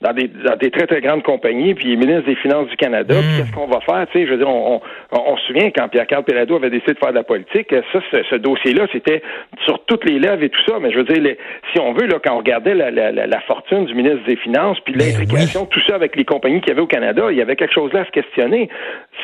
dans 0.00 0.12
des 0.12 0.28
dans 0.28 0.56
des 0.56 0.70
très 0.70 0.86
très 0.86 1.00
grandes 1.00 1.22
compagnies. 1.22 1.74
Puis 1.74 1.96
ministre 1.96 2.26
des 2.26 2.36
Finances 2.36 2.68
du 2.68 2.76
Canada. 2.76 3.14
Hmm 3.14 3.43
qu'est-ce 3.44 3.54
qu'on 3.54 3.66
va 3.66 3.80
faire? 3.80 4.06
Tu 4.08 4.18
sais, 4.18 4.26
je 4.26 4.32
veux 4.32 4.38
dire, 4.38 4.48
on, 4.48 4.80
on, 5.12 5.36
se 5.36 5.46
souvient 5.46 5.70
quand 5.70 5.88
Pierre-Carl 5.88 6.24
Pelado 6.24 6.56
avait 6.56 6.70
décidé 6.70 6.94
de 6.94 6.98
faire 6.98 7.10
de 7.10 7.16
la 7.16 7.22
politique, 7.22 7.74
ça, 7.92 8.00
ce, 8.10 8.36
dossier-là, 8.36 8.86
c'était 8.92 9.22
sur 9.64 9.84
toutes 9.84 10.04
les 10.04 10.18
lèvres 10.18 10.42
et 10.42 10.48
tout 10.48 10.62
ça. 10.66 10.78
Mais 10.80 10.90
je 10.90 10.98
veux 10.98 11.04
dire, 11.04 11.36
si 11.72 11.80
on 11.80 11.92
veut, 11.92 12.06
là, 12.06 12.18
quand 12.24 12.34
on 12.34 12.38
regardait 12.38 12.74
la, 12.74 12.90
la, 12.90 13.12
la, 13.12 13.40
fortune 13.42 13.86
du 13.86 13.94
ministre 13.94 14.24
des 14.26 14.36
Finances, 14.36 14.78
puis 14.84 14.94
ben 14.94 15.06
l'intrication, 15.06 15.66
tout 15.66 15.80
ça 15.86 15.94
avec 15.94 16.16
les 16.16 16.24
compagnies 16.24 16.60
qu'il 16.60 16.70
y 16.70 16.72
avait 16.72 16.82
au 16.82 16.86
Canada, 16.86 17.26
il 17.30 17.36
y 17.36 17.42
avait 17.42 17.56
quelque 17.56 17.74
chose 17.74 17.92
là 17.92 18.00
à 18.00 18.04
se 18.04 18.10
questionner. 18.10 18.68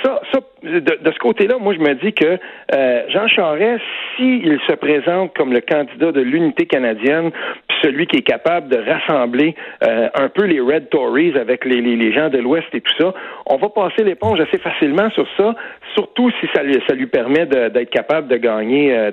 Ça, 0.03 0.21
ça 0.33 0.41
de, 0.63 1.11
ce 1.13 1.19
côté-là, 1.19 1.57
moi, 1.59 1.75
je 1.75 1.81
me 1.81 1.95
dis 1.95 2.13
que 2.13 2.39
euh, 2.75 3.03
Jean 3.09 3.27
Charest, 3.29 3.83
s'il 4.17 4.59
se 4.69 4.75
présente 4.75 5.35
comme 5.37 5.53
le 5.53 5.61
candidat 5.61 6.13
de 6.13 6.21
l'unité 6.21 6.67
canadienne, 6.67 7.31
puis 7.69 7.79
celui 7.83 8.07
qui 8.07 8.19
est 8.19 8.23
capable 8.23 8.69
de 8.69 8.79
rassembler 8.79 9.55
euh, 9.83 10.09
un 10.15 10.29
peu 10.29 10.45
les 10.45 10.61
Red 10.61 10.91
Tories 10.91 11.37
avec 11.39 11.65
les, 11.65 11.81
les, 11.81 11.97
les 11.97 12.13
gens 12.13 12.29
de 12.29 12.39
l'Ouest 12.39 12.67
et 12.75 12.81
tout 12.81 12.93
ça, 12.99 13.15
on 13.47 13.57
va 13.57 13.69
passer 13.71 14.05
l'éponge 14.05 14.41
assez 14.41 14.59
facilement 14.59 15.11
sur 15.11 15.27
ça, 15.37 15.55
surtout 15.95 16.31
si 16.41 16.47
ça 16.55 16.63
lui, 16.63 16.79
ça 16.87 16.95
lui 16.95 17.07
permet 17.07 17.47
d'être 17.47 17.91
capable 17.91 18.29
de 18.29 18.37
gagner, 18.37 18.97
euh, 18.97 19.11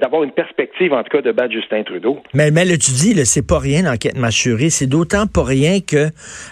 d'avoir 0.00 0.22
une 0.22 0.32
perspective, 0.32 0.92
en 0.92 1.02
tout 1.02 1.16
cas, 1.16 1.22
de 1.22 1.32
battre 1.32 1.52
Justin 1.52 1.82
Trudeau. 1.82 2.18
Mais, 2.34 2.50
mais 2.50 2.64
là, 2.64 2.72
tu 2.72 2.92
dis, 2.92 3.14
c'est 3.24 3.46
pas 3.46 3.58
rien 3.58 3.82
l'enquête 3.82 4.16
mâchurée. 4.16 4.70
C'est 4.70 4.86
d'autant 4.86 5.26
pas 5.26 5.44
rien 5.44 5.78
que, 5.80 6.08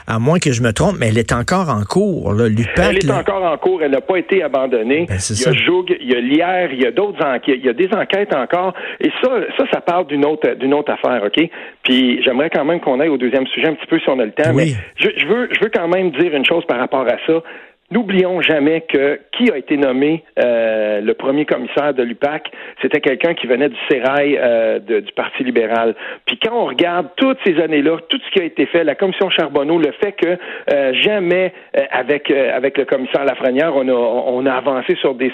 à 0.06 0.18
moins 0.18 0.38
que 0.38 0.52
je 0.52 0.62
me 0.62 0.72
trompe, 0.72 0.96
mais 0.98 1.08
elle 1.08 1.18
est 1.18 1.32
encore 1.32 1.68
en 1.68 1.82
cours. 1.84 2.32
Là. 2.32 2.46
elle 2.46 2.98
est 2.98 3.10
encore 3.10 3.44
en 3.44 3.56
cours. 3.56 3.82
Elle 3.82 3.92
n'a 3.92 4.00
pas 4.00 4.16
été 4.16 4.37
abandonnée. 4.42 5.06
Ben, 5.08 5.16
il 5.30 5.40
y 5.40 5.46
a 5.46 5.52
Joug, 5.52 5.96
il 6.00 6.10
y 6.10 6.14
a 6.14 6.20
Lierre, 6.20 6.72
il 6.72 6.82
y 6.82 6.86
a 6.86 6.90
d'autres 6.90 7.24
enquêtes. 7.24 7.58
Il 7.58 7.66
y 7.66 7.68
a 7.68 7.72
des 7.72 7.88
enquêtes 7.92 8.34
encore. 8.34 8.74
Et 9.00 9.10
ça, 9.22 9.30
ça, 9.56 9.64
ça 9.72 9.80
parle 9.80 10.06
d'une 10.06 10.24
autre, 10.24 10.54
d'une 10.54 10.74
autre 10.74 10.92
affaire, 10.92 11.22
OK? 11.24 11.48
Puis 11.82 12.22
j'aimerais 12.22 12.50
quand 12.50 12.64
même 12.64 12.80
qu'on 12.80 13.00
aille 13.00 13.08
au 13.08 13.18
deuxième 13.18 13.46
sujet 13.46 13.68
un 13.68 13.74
petit 13.74 13.86
peu 13.86 13.98
si 13.98 14.08
on 14.08 14.18
a 14.18 14.24
le 14.24 14.32
temps. 14.32 14.52
Mais 14.54 14.68
je, 14.96 15.08
je, 15.16 15.26
veux, 15.26 15.48
je 15.52 15.60
veux 15.60 15.70
quand 15.72 15.88
même 15.88 16.10
dire 16.12 16.34
une 16.34 16.44
chose 16.44 16.64
par 16.66 16.78
rapport 16.78 17.06
à 17.06 17.16
ça. 17.26 17.42
N'oublions 17.90 18.42
jamais 18.42 18.82
que 18.82 19.18
qui 19.32 19.50
a 19.50 19.56
été 19.56 19.78
nommé 19.78 20.22
euh, 20.38 21.00
le 21.00 21.14
premier 21.14 21.46
commissaire 21.46 21.94
de 21.94 22.02
l'UPAC, 22.02 22.50
c'était 22.82 23.00
quelqu'un 23.00 23.32
qui 23.32 23.46
venait 23.46 23.70
du 23.70 23.78
sérail 23.90 24.38
euh, 24.38 24.78
du 24.78 25.12
Parti 25.16 25.42
libéral. 25.42 25.94
Puis 26.26 26.38
quand 26.38 26.52
on 26.52 26.66
regarde 26.66 27.08
toutes 27.16 27.38
ces 27.46 27.58
années-là, 27.58 27.96
tout 28.10 28.18
ce 28.26 28.30
qui 28.30 28.42
a 28.42 28.44
été 28.44 28.66
fait, 28.66 28.84
la 28.84 28.94
commission 28.94 29.30
Charbonneau, 29.30 29.78
le 29.78 29.92
fait 29.92 30.12
que 30.12 30.36
euh, 30.70 30.92
jamais 30.92 31.54
avec 31.90 32.30
avec 32.30 32.76
le 32.76 32.84
commissaire 32.84 33.24
Lafrenière, 33.24 33.74
on 33.74 33.88
a 33.88 33.92
on 33.92 34.44
a 34.44 34.52
avancé 34.52 34.94
sur 34.96 35.14
des, 35.14 35.32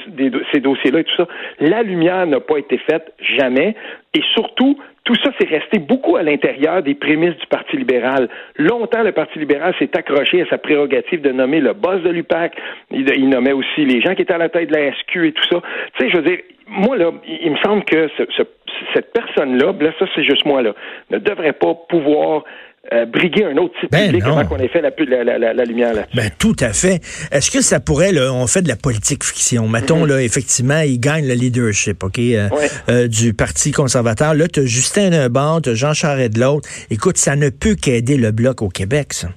ces 0.52 0.61
dossiers-là 0.61 1.00
et 1.00 1.04
tout 1.04 1.16
ça, 1.16 1.26
la 1.58 1.82
lumière 1.82 2.25
n'a 2.26 2.38
pas 2.38 2.58
été 2.58 2.78
faite 2.78 3.12
jamais. 3.18 3.75
Et 4.16 4.23
surtout, 4.34 4.78
tout 5.04 5.14
ça, 5.23 5.30
c'est 5.38 5.49
resté 5.49 5.78
beaucoup 5.78 6.16
à 6.16 6.23
l'intérieur 6.23 6.82
des 6.82 6.94
prémices 6.94 7.37
du 7.37 7.46
Parti 7.46 7.76
libéral. 7.76 8.28
Longtemps, 8.56 9.02
le 9.02 9.12
Parti 9.12 9.38
libéral 9.38 9.75
s'est 9.78 9.94
accroché 9.96 10.40
à 10.40 10.46
sa 10.46 10.56
prérogative 10.56 11.20
de 11.20 11.30
nommer 11.30 11.61
le 11.61 11.75
boss 11.75 12.02
de 12.02 12.08
l'UPAC. 12.08 12.56
Il, 12.90 13.28
nommait 13.28 13.52
aussi 13.52 13.84
les 13.84 14.00
gens 14.00 14.14
qui 14.14 14.23
étaient 14.23 14.32
à 14.32 14.38
la 14.38 14.49
tête 14.49 14.70
de 14.70 14.76
la 14.76 14.92
SQ 14.92 15.26
et 15.26 15.32
tout 15.32 15.44
ça. 15.50 15.61
Tu 15.99 16.06
sais, 16.06 16.11
je 16.11 16.16
veux 16.16 16.23
dire, 16.23 16.38
moi, 16.66 16.96
là, 16.96 17.12
il 17.26 17.50
me 17.50 17.58
semble 17.58 17.84
que 17.84 18.08
cette 18.94 19.12
personne-là, 19.12 19.75
là, 19.78 19.90
ça, 19.99 20.06
c'est 20.14 20.25
juste 20.25 20.46
moi, 20.46 20.62
là, 20.62 20.73
ne 21.11 21.18
devrait 21.18 21.52
pas 21.52 21.75
pouvoir 21.88 22.44
euh, 22.93 23.07
briguer 23.07 23.45
un 23.45 23.57
autre 23.57 23.73
type 23.81 23.91
ben 23.91 24.07
public 24.07 24.25
avant 24.25 24.45
qu'on 24.45 24.59
ait 24.59 24.69
fait 24.69 24.83
la, 24.83 24.91
la, 25.25 25.55
la, 25.55 25.64
lumière 25.64 25.95
là-dessus. 25.95 26.17
Ben, 26.17 26.31
tout 26.38 26.57
à 26.61 26.73
fait. 26.73 27.00
Est-ce 27.33 27.50
que 27.50 27.62
ça 27.62 27.81
pourrait, 27.81 28.12
là, 28.12 28.31
on 28.33 28.47
fait 28.47 28.61
de 28.61 28.69
la 28.69 28.76
politique 28.76 29.25
fiction? 29.25 29.67
Mettons, 29.69 30.05
mm-hmm. 30.05 30.11
là, 30.11 30.23
effectivement, 30.23 30.81
il 30.81 31.00
gagne 31.00 31.26
le 31.26 31.35
leadership, 31.35 32.05
OK, 32.05 32.19
euh, 32.19 32.49
euh, 32.91 33.09
du 33.09 33.33
Parti 33.33 33.73
conservateur. 33.73 34.35
Là, 34.35 34.49
tu 34.49 34.61
as 34.61 34.67
Justin 34.67 35.11
d'un 35.11 35.31
bord, 35.31 35.62
tu 35.62 35.71
as 35.71 35.75
Jean 35.75 35.95
Charest 35.95 36.35
de 36.35 36.41
l'autre. 36.41 36.69
Écoute, 36.91 37.17
ça 37.17 37.37
ne 37.37 37.49
peut 37.49 37.75
qu'aider 37.75 38.19
le 38.19 38.33
Bloc 38.33 38.61
au 38.61 38.69
Québec, 38.69 39.14
ça. 39.14 39.29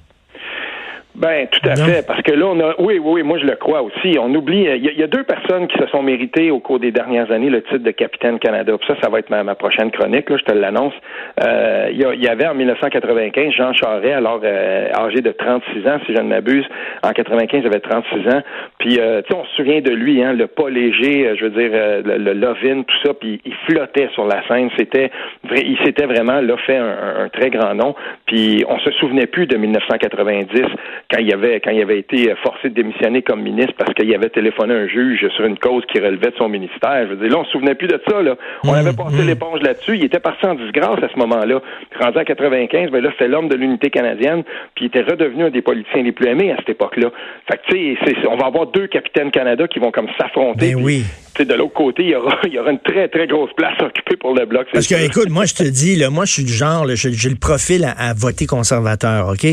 Ben, 1.18 1.48
tout 1.48 1.68
à 1.68 1.74
fait, 1.74 2.06
parce 2.06 2.22
que 2.22 2.30
là, 2.30 2.46
on 2.46 2.60
a, 2.60 2.76
oui, 2.78 3.00
oui, 3.02 3.24
moi 3.24 3.38
je 3.38 3.44
le 3.44 3.56
crois 3.56 3.82
aussi. 3.82 4.16
On 4.20 4.32
oublie, 4.36 4.68
il 4.76 4.98
y, 4.98 5.02
a, 5.02 5.06
deux 5.08 5.24
personnes 5.24 5.66
qui 5.66 5.76
se 5.76 5.86
sont 5.88 6.00
méritées 6.00 6.52
au 6.52 6.60
cours 6.60 6.78
des 6.78 6.92
dernières 6.92 7.32
années 7.32 7.50
le 7.50 7.60
titre 7.62 7.78
de 7.78 7.90
capitaine 7.90 8.38
Canada. 8.38 8.78
Puis 8.78 8.86
ça, 8.86 8.94
ça 9.02 9.10
va 9.10 9.18
être 9.18 9.28
ma, 9.28 9.54
prochaine 9.56 9.90
chronique. 9.90 10.30
Là, 10.30 10.36
je 10.36 10.44
te 10.44 10.52
l'annonce. 10.52 10.94
Euh, 11.42 11.88
il 11.90 12.22
y, 12.22 12.28
avait 12.28 12.46
en 12.46 12.54
1995 12.54 13.52
Jean 13.52 13.72
Charest, 13.72 14.14
alors 14.14 14.40
euh, 14.44 14.90
âgé 14.94 15.20
de 15.20 15.32
36 15.32 15.88
ans, 15.88 15.98
si 16.06 16.14
je 16.14 16.22
ne 16.22 16.28
m'abuse. 16.28 16.64
En 17.02 17.10
95, 17.10 17.62
il 17.62 17.66
avait 17.66 17.80
36 17.80 18.28
ans. 18.28 18.42
Puis, 18.78 19.00
euh, 19.00 19.20
tu 19.22 19.32
sais, 19.32 19.40
on 19.40 19.44
se 19.44 19.56
souvient 19.56 19.80
de 19.80 19.90
lui, 19.90 20.22
hein, 20.22 20.34
le 20.34 20.46
pas 20.46 20.70
léger, 20.70 21.34
je 21.36 21.46
veux 21.46 21.50
dire, 21.50 21.70
le, 21.72 22.16
le 22.16 22.32
Lovin, 22.32 22.82
tout 22.82 22.96
ça. 23.04 23.12
Puis 23.14 23.40
il 23.44 23.54
flottait 23.66 24.08
sur 24.14 24.24
la 24.24 24.46
scène. 24.46 24.70
C'était, 24.78 25.10
il 25.52 25.78
s'était 25.84 26.06
vraiment 26.06 26.40
là 26.40 26.56
fait 26.58 26.76
un, 26.76 27.24
un, 27.24 27.28
très 27.28 27.50
grand 27.50 27.74
nom. 27.74 27.96
Puis 28.26 28.64
on 28.68 28.78
se 28.78 28.92
souvenait 28.92 29.26
plus 29.26 29.48
de 29.48 29.56
1990 29.56 30.62
quand 31.10 31.18
il 31.20 31.32
avait 31.32 31.60
quand 31.60 31.70
il 31.70 31.80
avait 31.80 31.98
été 31.98 32.34
forcé 32.42 32.68
de 32.68 32.74
démissionner 32.74 33.22
comme 33.22 33.42
ministre 33.42 33.72
parce 33.78 33.94
qu'il 33.94 34.14
avait 34.14 34.28
téléphoné 34.28 34.74
un 34.74 34.86
juge 34.86 35.26
sur 35.34 35.44
une 35.44 35.58
cause 35.58 35.82
qui 35.90 36.00
relevait 36.00 36.30
de 36.30 36.36
son 36.36 36.48
ministère. 36.48 37.06
Je 37.06 37.14
veux 37.14 37.16
dire, 37.16 37.30
là, 37.30 37.38
on 37.40 37.44
se 37.44 37.52
souvenait 37.52 37.74
plus 37.74 37.88
de 37.88 38.00
ça. 38.06 38.22
Là. 38.22 38.36
On 38.64 38.74
avait 38.74 38.92
passé 38.92 39.22
l'éponge 39.22 39.60
là-dessus. 39.62 39.96
Il 39.96 40.04
était 40.04 40.20
parti 40.20 40.44
en 40.44 40.54
disgrâce 40.54 41.02
à 41.02 41.08
ce 41.08 41.18
moment-là. 41.18 41.62
Rendu 41.98 42.18
en 42.18 42.24
95, 42.24 42.90
ben 42.90 43.02
là, 43.02 43.10
c'était 43.12 43.28
l'homme 43.28 43.48
de 43.48 43.56
l'unité 43.56 43.90
canadienne, 43.90 44.44
puis 44.74 44.84
il 44.84 44.88
était 44.88 45.02
redevenu 45.02 45.44
un 45.44 45.50
des 45.50 45.62
politiciens 45.62 46.02
les 46.02 46.12
plus 46.12 46.28
aimés 46.28 46.52
à 46.52 46.56
cette 46.56 46.70
époque-là. 46.70 47.10
Fait 47.50 47.58
que, 47.58 47.72
tu 47.72 47.96
sais, 48.04 48.26
on 48.28 48.36
va 48.36 48.46
avoir 48.46 48.66
deux 48.66 48.86
capitaines 48.86 49.30
Canada 49.30 49.66
qui 49.66 49.78
vont 49.78 49.90
comme 49.90 50.08
s'affronter. 50.18 50.74
Ben 50.74 50.82
oui 50.82 51.04
de 51.44 51.54
l'autre 51.54 51.74
côté, 51.74 52.02
il 52.02 52.10
y, 52.10 52.14
aura, 52.14 52.36
il 52.44 52.52
y 52.52 52.58
aura 52.58 52.70
une 52.70 52.80
très, 52.80 53.08
très 53.08 53.26
grosse 53.26 53.50
place 53.56 53.80
occupée 53.80 54.16
pour 54.16 54.34
le 54.34 54.46
bloc. 54.46 54.66
Parce 54.72 54.86
que, 54.86 54.94
écoute, 54.94 55.30
moi, 55.30 55.44
je 55.44 55.54
te 55.54 55.62
dis, 55.62 55.96
là, 55.96 56.10
moi, 56.10 56.24
je 56.24 56.32
suis 56.32 56.44
du 56.44 56.52
genre, 56.52 56.86
j'ai 56.94 57.28
le 57.28 57.36
profil 57.36 57.84
à, 57.84 58.14
voter 58.14 58.46
conservateur, 58.46 59.28
OK? 59.28 59.46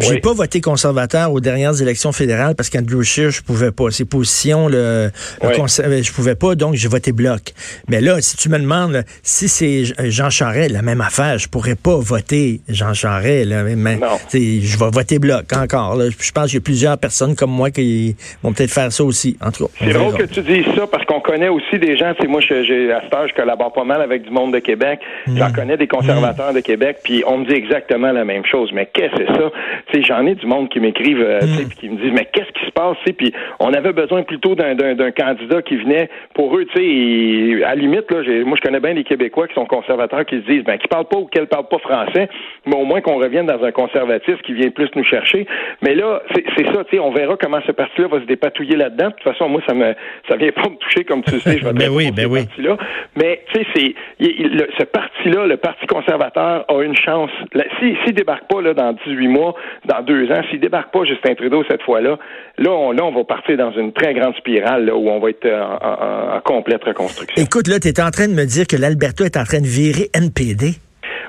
J'ai 0.00 0.20
pas 0.20 0.32
voté 0.32 0.60
conservateur 0.60 0.99
aux 1.30 1.40
dernières 1.40 1.80
élections 1.80 2.12
fédérales 2.12 2.54
parce 2.54 2.70
qu'Andrew 2.70 3.02
Scheer, 3.02 3.30
je 3.30 3.42
pouvais 3.42 3.70
pas. 3.72 3.90
Ses 3.90 4.04
positions, 4.04 4.68
le, 4.68 5.10
je 5.42 6.12
pouvais 6.12 6.34
pas, 6.34 6.54
donc 6.54 6.74
j'ai 6.74 6.88
voté 6.88 7.12
bloc. 7.12 7.52
Mais 7.88 8.00
là, 8.00 8.20
si 8.20 8.36
tu 8.36 8.48
me 8.48 8.58
demandes 8.58 9.04
si 9.22 9.48
c'est 9.48 9.84
Jean 10.10 10.30
Charest, 10.30 10.70
la 10.70 10.82
même 10.82 11.00
affaire, 11.00 11.38
je 11.38 11.48
pourrais 11.48 11.74
pas 11.74 11.96
voter 11.96 12.60
Jean 12.68 12.94
Charest, 12.94 13.48
là, 13.48 13.62
mais, 13.62 13.98
je 14.32 14.78
vais 14.78 14.90
voter 14.90 15.18
bloc 15.18 15.52
encore. 15.52 16.00
Je 16.00 16.32
pense 16.32 16.46
qu'il 16.46 16.54
y 16.54 16.58
a 16.58 16.60
plusieurs 16.60 16.98
personnes 16.98 17.34
comme 17.34 17.50
moi 17.50 17.70
qui 17.70 18.16
vont 18.42 18.52
peut-être 18.52 18.70
faire 18.70 18.92
ça 18.92 19.04
aussi, 19.04 19.36
en 19.40 19.50
tout 19.50 19.66
cas. 19.66 19.72
C'est 19.80 19.92
drôle 19.92 20.14
que 20.16 20.24
tu 20.24 20.42
dises 20.42 20.66
ça 20.76 20.86
parce 20.86 21.04
qu'on 21.20 21.32
connais 21.32 21.48
aussi 21.48 21.78
des 21.78 21.96
gens, 21.96 22.12
tu 22.14 22.22
sais, 22.22 22.28
moi, 22.28 22.40
j'ai, 22.40 22.92
à 22.92 23.02
ce 23.02 23.28
je 23.28 23.34
collabore 23.34 23.72
pas 23.72 23.84
mal 23.84 24.02
avec 24.02 24.22
du 24.22 24.30
monde 24.30 24.52
de 24.52 24.58
Québec. 24.58 25.00
Mm. 25.26 25.36
J'en 25.36 25.52
connais 25.52 25.76
des 25.76 25.86
conservateurs 25.86 26.52
de 26.52 26.60
Québec, 26.60 26.98
puis 27.04 27.22
on 27.26 27.38
me 27.38 27.46
dit 27.46 27.54
exactement 27.54 28.12
la 28.12 28.24
même 28.24 28.44
chose. 28.44 28.70
Mais 28.72 28.86
qu'est-ce 28.86 29.14
que 29.14 29.26
c'est 29.26 29.34
ça? 29.34 29.50
Tu 29.92 30.00
sais, 30.00 30.02
j'en 30.02 30.26
ai 30.26 30.34
du 30.34 30.46
monde 30.46 30.68
qui 30.68 30.80
m'écrivent, 30.80 31.22
euh, 31.22 31.40
mm. 31.40 31.68
qui 31.78 31.88
me 31.88 31.96
disent, 31.96 32.12
mais 32.12 32.26
qu'est-ce 32.32 32.50
qui 32.52 32.66
se 32.66 32.72
passe? 32.72 32.96
Puis 33.16 33.32
on 33.58 33.72
avait 33.72 33.92
besoin 33.92 34.22
plutôt 34.22 34.54
d'un, 34.54 34.74
candidat 35.10 35.62
qui 35.62 35.76
venait 35.76 36.08
pour 36.34 36.56
eux, 36.56 36.64
tu 36.66 36.78
sais, 36.78 37.64
à 37.64 37.74
la 37.74 37.74
limite, 37.74 38.10
là, 38.10 38.22
moi, 38.44 38.56
je 38.56 38.62
connais 38.62 38.80
bien 38.80 38.94
les 38.94 39.04
Québécois 39.04 39.48
qui 39.48 39.54
sont 39.54 39.66
conservateurs 39.66 40.24
qui 40.24 40.36
se 40.36 40.46
disent, 40.46 40.64
ben, 40.64 40.78
qui 40.78 40.88
parlent 40.88 41.08
pas 41.08 41.18
ou 41.18 41.26
qui 41.26 41.40
parlent 41.46 41.68
pas 41.68 41.78
français, 41.78 42.28
mais 42.66 42.76
au 42.76 42.84
moins 42.84 43.00
qu'on 43.00 43.18
revienne 43.18 43.46
dans 43.46 43.62
un 43.62 43.72
conservatisme 43.72 44.38
qui 44.44 44.54
vient 44.54 44.70
plus 44.70 44.88
nous 44.94 45.04
chercher. 45.04 45.46
Mais 45.82 45.94
là, 45.94 46.22
c'est, 46.34 46.66
ça, 46.66 46.84
tu 46.84 46.96
sais, 46.96 46.98
on 46.98 47.10
verra 47.10 47.36
comment 47.36 47.60
ce 47.66 47.72
parti-là 47.72 48.08
va 48.08 48.20
se 48.20 48.26
dépatouiller 48.26 48.76
là-dedans. 48.76 49.08
De 49.08 49.12
toute 49.12 49.24
façon, 49.24 49.48
moi, 49.48 49.60
ça 49.66 49.74
me, 49.74 49.94
ça 50.28 50.36
vient 50.36 50.52
pas 50.52 50.68
me 50.68 50.76
toucher, 50.76 51.04
comme 51.10 51.22
tu 51.24 51.40
sais, 51.40 51.58
ben 51.74 51.88
oui, 51.90 52.12
ben 52.12 52.26
oui. 52.26 52.46
Là. 52.58 52.76
Mais 53.16 53.42
tu 53.52 53.60
sais, 53.60 53.66
c'est 53.74 53.94
ce 54.78 54.84
parti-là, 54.84 55.46
le 55.46 55.56
Parti 55.56 55.86
conservateur, 55.86 56.64
a 56.68 56.82
une 56.82 56.96
chance. 56.96 57.30
S'il 57.80 57.96
si, 58.06 58.12
débarque 58.12 58.46
pas 58.48 58.62
là, 58.62 58.74
dans 58.74 58.92
18 58.92 59.28
mois, 59.28 59.54
dans 59.86 60.02
deux 60.02 60.30
ans, 60.30 60.42
s'il 60.50 60.60
débarque 60.60 60.92
pas 60.92 61.04
Justin 61.04 61.34
Trudeau 61.34 61.64
cette 61.68 61.82
fois-là, 61.82 62.16
là, 62.58 62.70
on, 62.70 62.92
là, 62.92 63.04
on 63.04 63.12
va 63.12 63.24
partir 63.24 63.56
dans 63.56 63.72
une 63.72 63.92
très 63.92 64.14
grande 64.14 64.36
spirale 64.36 64.86
là, 64.86 64.94
où 64.94 65.08
on 65.08 65.18
va 65.18 65.30
être 65.30 65.46
en, 65.46 66.36
en 66.36 66.40
complète 66.42 66.84
reconstruction. 66.84 67.42
Écoute, 67.42 67.66
là, 67.66 67.80
tu 67.80 67.88
es 67.88 68.00
en 68.00 68.10
train 68.10 68.28
de 68.28 68.34
me 68.34 68.44
dire 68.44 68.66
que 68.68 68.76
l'Alberta 68.76 69.24
est 69.24 69.36
en 69.36 69.44
train 69.44 69.60
de 69.60 69.66
virer 69.66 70.10
NPD. 70.14 70.74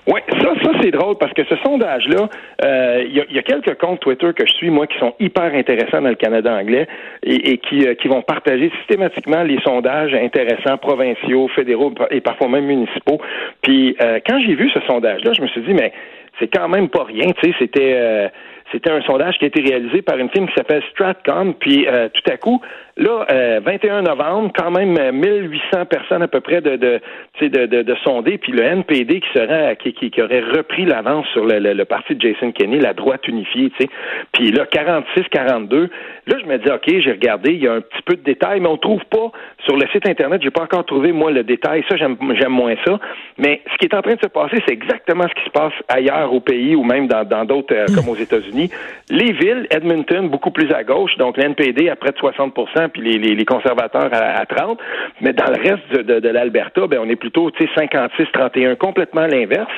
Oui, 0.07 0.19
ça, 0.29 0.53
ça 0.63 0.71
c'est 0.81 0.89
drôle 0.89 1.17
parce 1.19 1.31
que 1.33 1.43
ce 1.45 1.55
sondage-là, 1.57 2.27
euh, 2.65 3.03
il 3.05 3.13
y, 3.15 3.37
a 3.37 3.43
quelques 3.43 3.77
comptes 3.77 3.99
Twitter 3.99 4.33
que 4.35 4.47
je 4.47 4.53
suis, 4.53 4.71
moi, 4.71 4.87
qui 4.87 4.97
sont 4.97 5.13
hyper 5.19 5.53
intéressants 5.53 6.01
dans 6.01 6.09
le 6.09 6.15
Canada 6.15 6.55
anglais 6.55 6.87
et, 7.21 7.59
qui, 7.59 7.87
euh, 7.87 7.93
qui 7.93 8.07
vont 8.07 8.23
partager 8.23 8.71
systématiquement 8.79 9.43
les 9.43 9.59
sondages 9.61 10.15
intéressants 10.15 10.77
provinciaux, 10.77 11.47
fédéraux 11.49 11.93
et 12.09 12.19
parfois 12.19 12.49
même 12.49 12.65
municipaux. 12.65 13.21
Puis 13.61 13.95
euh, 14.01 14.19
quand 14.27 14.39
j'ai 14.39 14.55
vu 14.55 14.71
ce 14.71 14.79
sondage-là, 14.87 15.33
je 15.33 15.41
me 15.43 15.47
suis 15.47 15.61
dit, 15.61 15.73
mais 15.73 15.93
c'est 16.39 16.47
quand 16.47 16.67
même 16.67 16.89
pas 16.89 17.03
rien, 17.03 17.27
tu 17.33 17.51
sais, 17.51 17.55
c'était 17.59 18.31
c'était 18.71 18.91
un 18.91 19.01
sondage 19.01 19.37
qui 19.37 19.45
a 19.45 19.47
été 19.47 19.61
réalisé 19.61 20.01
par 20.01 20.17
une 20.17 20.29
firme 20.29 20.47
qui 20.47 20.53
s'appelle 20.55 20.83
Stratcom, 20.91 21.53
puis 21.55 21.85
tout 22.13 22.31
à 22.31 22.37
coup, 22.37 22.61
Là, 22.97 23.25
21 23.61 23.99
euh, 23.99 24.01
novembre, 24.01 24.51
quand 24.55 24.69
même 24.69 25.11
1800 25.11 25.61
euh, 25.73 25.85
personnes 25.85 26.21
à 26.21 26.27
peu 26.27 26.41
près 26.41 26.59
de 26.61 26.75
de, 26.75 26.99
de, 27.41 27.65
de, 27.65 27.81
de 27.83 27.95
sonder, 28.03 28.37
puis 28.37 28.51
le 28.51 28.63
NPD 28.63 29.21
qui 29.21 29.29
serait 29.33 29.77
qui, 29.77 29.93
qui, 29.93 30.21
aurait 30.21 30.41
repris 30.41 30.85
l'avance 30.85 31.25
sur 31.33 31.45
le, 31.45 31.59
le, 31.59 31.85
parti 31.85 32.15
de 32.15 32.21
Jason 32.21 32.51
Kenney, 32.51 32.79
la 32.79 32.93
droite 32.93 33.27
unifiée, 33.27 33.71
tu 33.71 33.85
sais. 33.85 33.89
Puis 34.33 34.51
là, 34.51 34.65
46-42. 34.65 35.89
Là, 36.27 36.37
je 36.39 36.45
me 36.45 36.57
dis, 36.57 36.69
OK, 36.69 37.01
j'ai 37.01 37.11
regardé, 37.11 37.53
il 37.53 37.63
y 37.63 37.67
a 37.67 37.73
un 37.73 37.81
petit 37.81 38.01
peu 38.05 38.15
de 38.15 38.21
détails, 38.21 38.59
mais 38.59 38.67
on 38.67 38.77
trouve 38.77 39.03
pas 39.05 39.31
sur 39.65 39.77
le 39.77 39.87
site 39.93 40.07
Internet, 40.07 40.41
j'ai 40.43 40.51
pas 40.51 40.63
encore 40.63 40.85
trouvé, 40.85 41.11
moi, 41.11 41.31
le 41.31 41.43
détail. 41.43 41.83
Ça, 41.89 41.95
j'aime 41.95 42.17
moins 42.49 42.75
ça. 42.85 42.99
Mais 43.37 43.61
ce 43.71 43.77
qui 43.77 43.85
est 43.85 43.95
en 43.95 44.01
train 44.01 44.15
de 44.15 44.21
se 44.21 44.27
passer, 44.27 44.57
c'est 44.67 44.73
exactement 44.73 45.23
ce 45.27 45.33
qui 45.41 45.45
se 45.45 45.51
passe 45.51 45.73
ailleurs 45.87 46.33
au 46.33 46.41
pays 46.41 46.75
ou 46.75 46.83
même 46.83 47.07
dans 47.07 47.45
d'autres, 47.45 47.73
euh, 47.73 47.85
comme 47.95 48.09
aux 48.09 48.15
États-Unis. 48.15 48.60
Les 49.09 49.31
villes, 49.31 49.67
Edmonton, 49.69 50.29
beaucoup 50.29 50.51
plus 50.51 50.71
à 50.73 50.83
gauche, 50.83 51.15
donc 51.17 51.37
l'NPD 51.37 51.89
à 51.89 51.95
près 51.95 52.11
de 52.11 52.17
60% 52.17 52.89
puis 52.89 53.17
les, 53.17 53.45
conservateurs 53.45 54.09
à, 54.11 54.45
30. 54.45 54.79
Mais 55.21 55.33
dans 55.33 55.51
le 55.51 55.61
reste 55.61 56.05
de, 56.05 56.19
de, 56.19 56.29
l'Alberta, 56.29 56.87
ben, 56.87 56.99
on 57.01 57.09
est 57.09 57.15
plutôt 57.15 57.49
56-31, 57.49 58.75
complètement 58.77 59.25
l'inverse. 59.27 59.71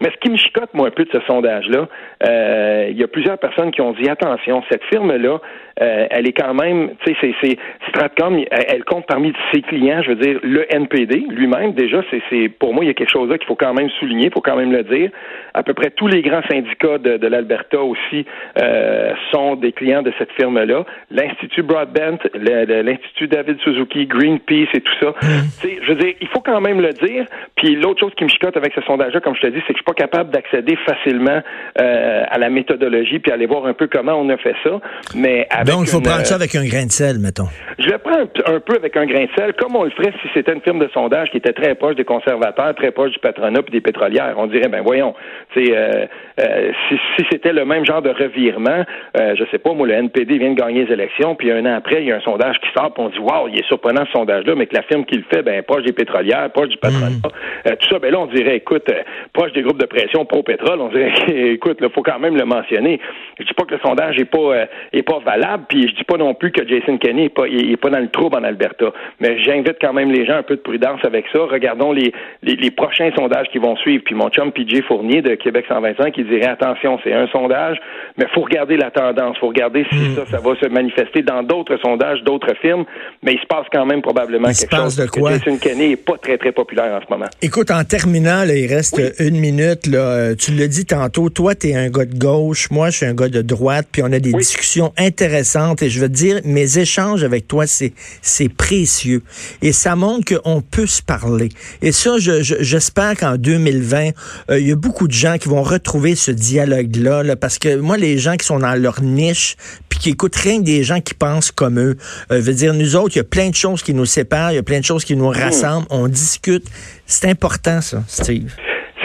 Mais 0.00 0.10
ce 0.10 0.16
qui 0.20 0.30
me 0.30 0.36
chicote, 0.36 0.72
moi, 0.72 0.88
un 0.88 0.90
peu 0.90 1.04
de 1.04 1.10
ce 1.12 1.20
sondage-là, 1.26 1.86
euh, 2.26 2.88
il 2.90 2.98
y 2.98 3.04
a 3.04 3.08
plusieurs 3.08 3.38
personnes 3.38 3.70
qui 3.70 3.80
ont 3.82 3.92
dit 3.92 4.08
attention, 4.08 4.62
cette 4.70 4.84
firme-là, 4.84 5.40
euh, 5.82 6.06
elle 6.10 6.28
est 6.28 6.32
quand 6.32 6.54
même, 6.54 6.90
tu 7.04 7.14
sais, 7.14 7.34
c'est 7.42 7.58
Stratcom, 7.88 8.38
elle, 8.50 8.84
compte 8.84 9.06
parmi 9.06 9.32
ses 9.52 9.62
clients, 9.62 10.02
je 10.02 10.10
veux 10.10 10.16
dire, 10.16 10.38
le 10.42 10.66
NPD 10.74 11.24
lui-même, 11.28 11.72
déjà, 11.72 12.02
c'est 12.10 12.48
pour 12.48 12.74
moi, 12.74 12.84
il 12.84 12.88
y 12.88 12.90
a 12.90 12.94
quelque 12.94 13.10
chose 13.10 13.28
là 13.28 13.38
qu'il 13.38 13.46
faut 13.46 13.56
quand 13.56 13.74
même 13.74 13.88
souligner, 13.98 14.26
il 14.26 14.32
faut 14.32 14.40
quand 14.40 14.56
même 14.56 14.72
le 14.72 14.82
dire. 14.84 15.10
À 15.54 15.62
peu 15.62 15.74
près 15.74 15.90
tous 15.90 16.06
les 16.06 16.22
grands 16.22 16.42
syndicats 16.50 16.98
de, 16.98 17.16
de 17.16 17.26
l'Alberta 17.26 17.80
aussi 17.82 18.24
euh, 18.60 19.12
sont 19.32 19.56
des 19.56 19.72
clients 19.72 20.02
de 20.02 20.12
cette 20.18 20.32
firme-là. 20.32 20.84
L'Institut 21.10 21.62
Broadband, 21.62 22.18
l'Institut 22.34 23.28
David 23.28 23.58
Suzuki, 23.60 24.06
Greenpeace 24.06 24.68
et 24.74 24.80
tout 24.80 24.94
ça. 25.00 25.10
Mm. 25.22 25.68
Je 25.82 25.88
veux 25.88 25.96
dire, 25.96 26.14
il 26.20 26.28
faut 26.28 26.40
quand 26.40 26.60
même 26.60 26.80
le 26.80 26.92
dire. 26.92 27.26
Puis 27.56 27.76
l'autre 27.76 28.00
chose 28.00 28.12
qui 28.16 28.24
me 28.24 28.28
chicote 28.28 28.56
avec 28.56 28.72
ce 28.74 28.80
sondage-là, 28.82 29.20
comme 29.20 29.34
je 29.34 29.42
te 29.42 29.46
dis, 29.48 29.62
c'est 29.66 29.72
que 29.72 29.78
je 29.78 29.84
pas 29.90 29.94
capable 29.94 30.30
d'accéder 30.30 30.76
facilement 30.86 31.40
euh, 31.80 32.22
à 32.28 32.38
la 32.38 32.50
méthodologie 32.50 33.18
puis 33.18 33.32
aller 33.32 33.46
voir 33.46 33.66
un 33.66 33.74
peu 33.74 33.88
comment 33.88 34.14
on 34.14 34.28
a 34.28 34.36
fait 34.36 34.54
ça. 34.62 34.80
Mais 35.14 35.48
donc, 35.66 35.82
il 35.82 35.88
faut 35.88 36.00
prendre 36.00 36.26
ça 36.26 36.36
avec 36.36 36.54
un 36.54 36.64
grain 36.64 36.86
de 36.86 36.92
sel, 36.92 37.18
mettons. 37.18 37.48
Je 37.78 37.90
le 37.90 37.98
prends 37.98 38.20
un, 38.20 38.60
peu 38.60 38.76
avec 38.76 38.96
un 38.96 39.06
grain 39.06 39.24
de 39.24 39.30
sel, 39.36 39.54
comme 39.54 39.74
on 39.76 39.84
le 39.84 39.90
ferait 39.90 40.12
si 40.22 40.28
c'était 40.34 40.52
une 40.52 40.60
firme 40.60 40.78
de 40.78 40.88
sondage 40.92 41.30
qui 41.30 41.38
était 41.38 41.52
très 41.52 41.74
proche 41.74 41.96
des 41.96 42.04
conservateurs, 42.04 42.74
très 42.74 42.92
proche 42.92 43.12
du 43.12 43.18
patronat 43.18 43.60
et 43.66 43.70
des 43.70 43.80
pétrolières. 43.80 44.34
On 44.36 44.46
dirait, 44.46 44.68
ben 44.68 44.82
voyons, 44.82 45.14
euh, 45.56 46.06
euh, 46.40 46.72
si, 46.88 46.96
si 47.16 47.26
c'était 47.30 47.52
le 47.52 47.64
même 47.64 47.84
genre 47.84 48.02
de 48.02 48.10
revirement, 48.10 48.84
euh, 49.18 49.34
je 49.36 49.44
sais 49.50 49.58
pas, 49.58 49.72
moi, 49.72 49.86
le 49.86 49.94
NPD 49.94 50.38
vient 50.38 50.50
de 50.50 50.60
gagner 50.60 50.84
les 50.84 50.92
élections, 50.92 51.34
puis 51.34 51.50
un 51.50 51.64
an 51.66 51.74
après, 51.76 52.02
il 52.02 52.08
y 52.08 52.12
a 52.12 52.16
un 52.16 52.20
sondage 52.20 52.56
qui 52.60 52.68
sort, 52.76 52.92
puis 52.94 53.02
on 53.02 53.08
dit, 53.08 53.18
waouh, 53.18 53.48
il 53.48 53.58
est 53.58 53.66
surprenant 53.66 54.04
ce 54.06 54.12
sondage-là, 54.12 54.54
mais 54.54 54.66
que 54.66 54.74
la 54.74 54.82
firme 54.82 55.04
qui 55.04 55.16
le 55.16 55.24
fait, 55.30 55.42
ben 55.42 55.62
proche 55.62 55.82
des 55.84 55.92
pétrolières, 55.92 56.50
proche 56.50 56.68
du 56.68 56.76
patronat, 56.76 57.10
mm. 57.10 57.68
euh, 57.68 57.76
tout 57.80 57.88
ça, 57.88 57.98
ben 57.98 58.12
là, 58.12 58.20
on 58.20 58.26
dirait, 58.26 58.56
écoute, 58.56 58.90
proche 59.32 59.52
des 59.52 59.62
groupes 59.62 59.79
de 59.80 59.86
pression 59.86 60.24
pro-pétrole, 60.24 60.80
on 60.80 60.88
dirait, 60.88 61.12
écoute, 61.54 61.78
il 61.80 61.90
faut 61.90 62.02
quand 62.02 62.18
même 62.18 62.36
le 62.36 62.44
mentionner. 62.44 63.00
Je 63.38 63.44
dis 63.44 63.54
pas 63.54 63.64
que 63.64 63.74
le 63.74 63.80
sondage 63.80 64.18
est 64.18 64.24
pas 64.24 64.66
est 64.92 65.02
pas 65.02 65.18
valable, 65.24 65.64
puis 65.68 65.88
je 65.88 65.94
dis 65.94 66.04
pas 66.04 66.16
non 66.16 66.34
plus 66.34 66.52
que 66.52 66.66
Jason 66.66 66.98
Kenney 66.98 67.24
est 67.24 67.28
pas, 67.34 67.46
est, 67.46 67.76
pas 67.76 67.90
dans 67.90 67.98
le 67.98 68.08
trouble 68.08 68.36
en 68.36 68.44
Alberta. 68.44 68.92
Mais 69.20 69.38
j'invite 69.42 69.76
quand 69.80 69.92
même 69.92 70.10
les 70.12 70.26
gens 70.26 70.36
un 70.36 70.42
peu 70.42 70.56
de 70.56 70.60
prudence 70.60 71.00
avec 71.04 71.26
ça. 71.32 71.40
Regardons 71.40 71.92
les, 71.92 72.12
les, 72.42 72.70
prochains 72.70 73.10
sondages 73.16 73.48
qui 73.50 73.58
vont 73.58 73.76
suivre. 73.76 74.02
Puis 74.04 74.14
mon 74.14 74.28
chum 74.28 74.52
PJ 74.52 74.82
Fournier 74.86 75.22
de 75.22 75.34
Québec 75.34 75.64
125 75.68 76.12
qui 76.12 76.24
dirait 76.24 76.48
attention, 76.48 76.98
c'est 77.02 77.12
un 77.12 77.26
sondage, 77.28 77.78
mais 78.16 78.26
faut 78.34 78.42
regarder 78.42 78.76
la 78.76 78.90
tendance, 78.90 79.38
faut 79.38 79.48
regarder 79.48 79.84
si 79.90 79.96
hmm. 79.96 80.14
ça, 80.16 80.26
ça 80.26 80.38
va 80.38 80.54
se 80.56 80.66
manifester 80.68 81.22
dans 81.22 81.42
d'autres 81.42 81.78
sondages, 81.82 82.22
d'autres 82.22 82.54
firmes. 82.60 82.84
Mais 83.22 83.32
il 83.32 83.40
se 83.40 83.46
passe 83.46 83.66
quand 83.72 83.86
même 83.86 84.02
probablement 84.02 84.48
il 84.48 84.56
quelque 84.56 84.76
chose. 84.76 84.96
De 84.96 85.06
quoi? 85.06 85.32
Jason 85.32 85.56
Kenney 85.58 85.92
est 85.92 86.04
pas 86.04 86.16
très 86.18 86.38
très 86.38 86.52
populaire 86.52 86.92
en 86.94 87.00
ce 87.00 87.10
moment. 87.10 87.30
Écoute, 87.42 87.70
en 87.70 87.84
terminant, 87.84 88.42
il 88.44 88.66
reste 88.66 89.00
une 89.18 89.38
minute. 89.38 89.69
Là, 89.86 90.34
tu 90.34 90.54
l'as 90.54 90.68
dit 90.68 90.84
tantôt, 90.84 91.28
toi, 91.28 91.54
tu 91.54 91.68
es 91.68 91.74
un 91.74 91.88
gars 91.88 92.04
de 92.04 92.16
gauche, 92.16 92.70
moi, 92.70 92.90
je 92.90 92.98
suis 92.98 93.06
un 93.06 93.14
gars 93.14 93.28
de 93.28 93.42
droite, 93.42 93.86
puis 93.90 94.02
on 94.02 94.12
a 94.12 94.18
des 94.18 94.32
discussions 94.32 94.92
intéressantes. 94.96 95.82
Et 95.82 95.90
je 95.90 96.00
veux 96.00 96.08
te 96.08 96.14
dire, 96.14 96.40
mes 96.44 96.78
échanges 96.78 97.24
avec 97.24 97.46
toi, 97.48 97.66
c'est 97.66 97.92
c'est 98.22 98.48
précieux. 98.48 99.22
Et 99.62 99.72
ça 99.72 99.96
montre 99.96 100.34
qu'on 100.34 100.60
peut 100.60 100.86
se 100.86 101.02
parler. 101.02 101.50
Et 101.82 101.92
ça, 101.92 102.16
j'espère 102.18 103.16
qu'en 103.16 103.36
2020, 103.36 104.10
euh, 104.50 104.60
il 104.60 104.68
y 104.68 104.72
a 104.72 104.76
beaucoup 104.76 105.08
de 105.08 105.12
gens 105.12 105.38
qui 105.38 105.48
vont 105.48 105.62
retrouver 105.62 106.14
ce 106.14 106.30
dialogue-là, 106.30 107.36
parce 107.36 107.58
que 107.58 107.76
moi, 107.76 107.96
les 107.96 108.18
gens 108.18 108.36
qui 108.36 108.46
sont 108.46 108.58
dans 108.58 108.74
leur 108.74 109.02
niche, 109.02 109.56
puis 109.88 109.98
qui 109.98 110.10
écoutent 110.10 110.36
rien 110.36 110.58
que 110.58 110.64
des 110.64 110.84
gens 110.84 111.00
qui 111.00 111.14
pensent 111.14 111.50
comme 111.50 111.78
eux, 111.78 111.96
euh, 112.30 112.40
veut 112.40 112.54
dire, 112.54 112.74
nous 112.74 112.96
autres, 112.96 113.16
il 113.16 113.18
y 113.18 113.22
a 113.22 113.24
plein 113.24 113.50
de 113.50 113.54
choses 113.54 113.82
qui 113.82 113.94
nous 113.94 114.06
séparent, 114.06 114.52
il 114.52 114.56
y 114.56 114.58
a 114.58 114.62
plein 114.62 114.80
de 114.80 114.84
choses 114.84 115.04
qui 115.04 115.16
nous 115.16 115.30
hmm. 115.30 115.36
rassemblent, 115.36 115.86
on 115.90 116.08
discute. 116.08 116.66
C'est 117.06 117.28
important, 117.28 117.80
ça, 117.80 118.04
Steve. 118.06 118.52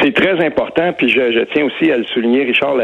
C'est 0.06 0.14
très 0.14 0.46
important, 0.46 0.94
puis 0.94 1.10
je, 1.10 1.44
tiens 1.52 1.66
aussi 1.66 1.92
à 1.92 1.98
le 1.98 2.04
souligner, 2.04 2.44
Richard, 2.44 2.76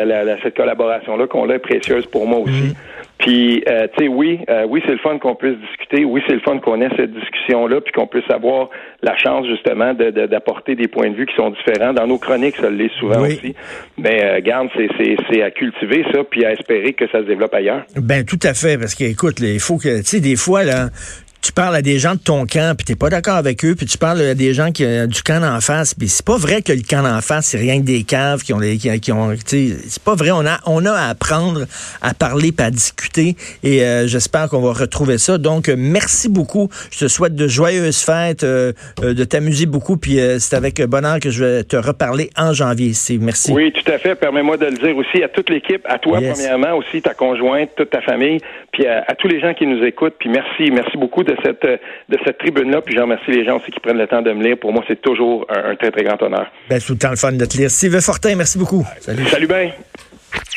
cette 0.42 0.56
collaboration-là 0.56 1.28
qu'on 1.28 1.48
a 1.51 1.54
est 1.54 1.60
précieuse 1.60 2.08
pour 2.08 2.25
moi 2.25 2.40
aussi. 2.40 2.70
Hmm. 2.70 2.74
Puis, 3.20 3.63
euh, 3.70 3.86
tu 3.96 4.06
sais, 4.06 4.10
oui, 4.10 4.40
euh, 4.50 4.66
oui, 4.68 4.82
c'est 4.84 4.94
le 4.94 4.98
fun 4.98 5.20
qu'on 5.20 5.36
puisse 5.36 5.56
discuter. 5.70 6.04
Oui, 6.04 6.24
c'est 6.28 6.34
le 6.34 6.40
fun 6.40 6.58
qu'on 6.58 6.82
ait 6.82 6.90
cette 6.98 7.13
discussion-là, 7.13 7.80
puis 7.82 7.94
qu'on 7.94 8.08
puisse 8.08 8.28
avoir 8.32 8.70
la 9.04 9.16
chance 9.18 9.46
justement 9.46 9.94
d'apporter 9.94 10.74
des 10.74 10.88
points 10.88 11.12
de 11.12 11.16
vue 11.16 11.28
qui 11.28 11.36
sont 11.36 11.51
différents. 11.51 11.94
Dans 11.94 12.08
nos 12.08 12.18
chroniques, 12.18 12.56
ça 12.56 12.72
l'est 12.72 12.92
souvent 13.00 13.22
aussi. 13.22 13.54
Mais 14.00 14.24
euh, 14.24 14.42
garde, 14.42 14.70
c'est 14.75 15.44
à 15.44 15.51
cultiver 15.51 16.04
ça, 16.12 16.24
puis 16.24 16.44
à 16.44 16.54
espérer 16.54 16.94
que 16.94 17.06
ça 17.12 17.20
se 17.20 17.25
développe 17.25 17.54
ailleurs. 17.54 17.84
Ben 17.98 18.25
tout 18.25 18.40
à 18.42 18.56
fait, 18.56 18.80
parce 18.80 18.96
que 18.96 19.04
écoute, 19.04 19.40
il 19.42 19.60
faut 19.60 19.78
que, 19.78 20.00
tu 20.00 20.06
sais, 20.06 20.20
des 20.20 20.36
fois 20.36 20.63
là, 20.63 20.88
tu 21.42 21.52
parles 21.52 21.76
à 21.76 21.82
des 21.82 21.98
gens 21.98 22.14
de 22.14 22.20
ton 22.20 22.46
camp, 22.46 22.76
puis 22.78 22.86
t'es 22.86 22.96
pas 22.96 23.10
d'accord 23.10 23.36
avec 23.36 23.66
eux, 23.66 23.74
puis 23.76 23.88
tu 23.88 23.98
parles 23.98 24.22
à 24.22 24.36
des 24.36 24.54
gens 24.54 24.72
qui 24.72 24.86
ont 24.86 25.08
du 25.08 25.24
camp 25.24 25.44
en 25.44 25.60
face, 25.60 25.96
puis 25.96 26.08
c'est 26.08 26.26
pas 26.26 26.38
vrai 26.38 26.62
que 26.62 26.72
le 26.72 26.84
camp 26.88 27.04
en 27.04 27.20
face, 27.22 27.48
c'est 27.48 27.58
rien 27.58 27.80
que 27.80 27.86
des 27.86 28.04
caves 28.04 28.44
qui 28.44 28.54
ont 28.54 28.60
des 28.60 28.78
qui, 28.78 29.12
ont 29.12 29.34
c'est 29.46 30.04
pas 30.04 30.16
vrai, 30.16 30.32
on 30.32 30.46
a 30.46 30.60
on 30.68 30.86
a 30.86 30.92
à 30.92 31.10
apprendre 31.10 31.66
à 32.02 32.14
parler 32.14 32.52
puis 32.52 32.66
à 32.66 32.70
discuter 32.70 33.36
et 33.64 33.84
euh, 33.84 34.08
j'espère 34.08 34.50
qu'on 34.50 34.62
va 34.62 34.74
retrouver 34.74 35.18
ça. 35.18 35.38
Donc 35.38 35.68
merci 35.76 36.30
beaucoup. 36.30 36.70
Je 36.92 37.00
te 37.00 37.08
souhaite 37.08 37.36
de 37.36 37.48
joyeuses 37.48 38.04
fêtes, 38.04 38.44
euh, 38.44 38.74
euh, 39.04 39.14
de 39.14 39.24
t'amuser 39.24 39.66
beaucoup 39.66 39.98
puis 39.98 40.20
c'est 40.40 40.56
avec 40.56 40.82
bonheur 40.84 41.20
que 41.20 41.32
je 41.32 41.44
vais 41.44 41.64
te 41.64 41.76
reparler 41.76 42.30
en 42.38 42.54
janvier. 42.54 42.92
Merci. 43.20 43.52
Oui, 43.52 43.72
tout 43.72 43.90
à 43.92 43.98
fait. 43.98 44.16
Permets-moi 44.16 44.58
de 44.58 44.66
le 44.66 44.78
dire 44.78 44.96
aussi 44.96 45.24
à 45.24 45.28
toute 45.28 45.50
l'équipe, 45.50 45.82
à 45.86 45.98
toi 45.98 46.20
premièrement 46.22 46.78
aussi 46.78 47.02
ta 47.02 47.14
conjointe, 47.14 47.72
toute 47.76 47.90
ta 47.90 48.02
famille, 48.02 48.40
puis 48.72 48.86
à, 48.86 49.04
à, 49.08 49.16
tous 49.16 49.28
les 49.28 49.40
gens 49.40 49.54
qui 49.54 49.66
nous 49.66 49.84
écoutent, 49.84 50.16
puis 50.20 50.30
merci, 50.30 50.72
merci 50.72 50.98
beaucoup 50.98 51.24
de 51.24 51.31
de 51.32 51.38
cette, 51.44 51.64
de 51.64 52.18
cette 52.26 52.38
tribune-là. 52.40 52.82
Puis 52.82 52.96
je 52.96 53.02
remercie 53.02 53.32
les 53.32 53.46
gens 53.46 53.58
aussi 53.58 53.72
qui 53.72 53.80
prennent 53.80 53.98
le 53.98 54.08
temps 54.08 54.22
de 54.22 54.32
me 54.32 54.44
lire. 54.44 54.58
Pour 54.58 54.74
moi, 54.74 54.84
c'est 54.88 55.02
toujours 55.02 55.46
un, 55.50 55.76
très, 55.76 55.92
très 55.92 56.04
grand 56.04 56.22
honneur. 56.22 56.48
Ben, 56.70 56.80
tout 56.80 56.94
le 56.94 57.00
temps 57.00 57.10
le 57.10 57.16
fun 57.16 57.32
de 57.32 57.46
te 57.46 57.58
lire. 57.58 57.70
Sylvain 57.70 58.02
Fortin, 58.02 58.36
merci 58.36 58.58
beaucoup. 58.58 58.86
Salut. 59.00 59.26
Salut 59.26 59.48
bien. 59.48 59.72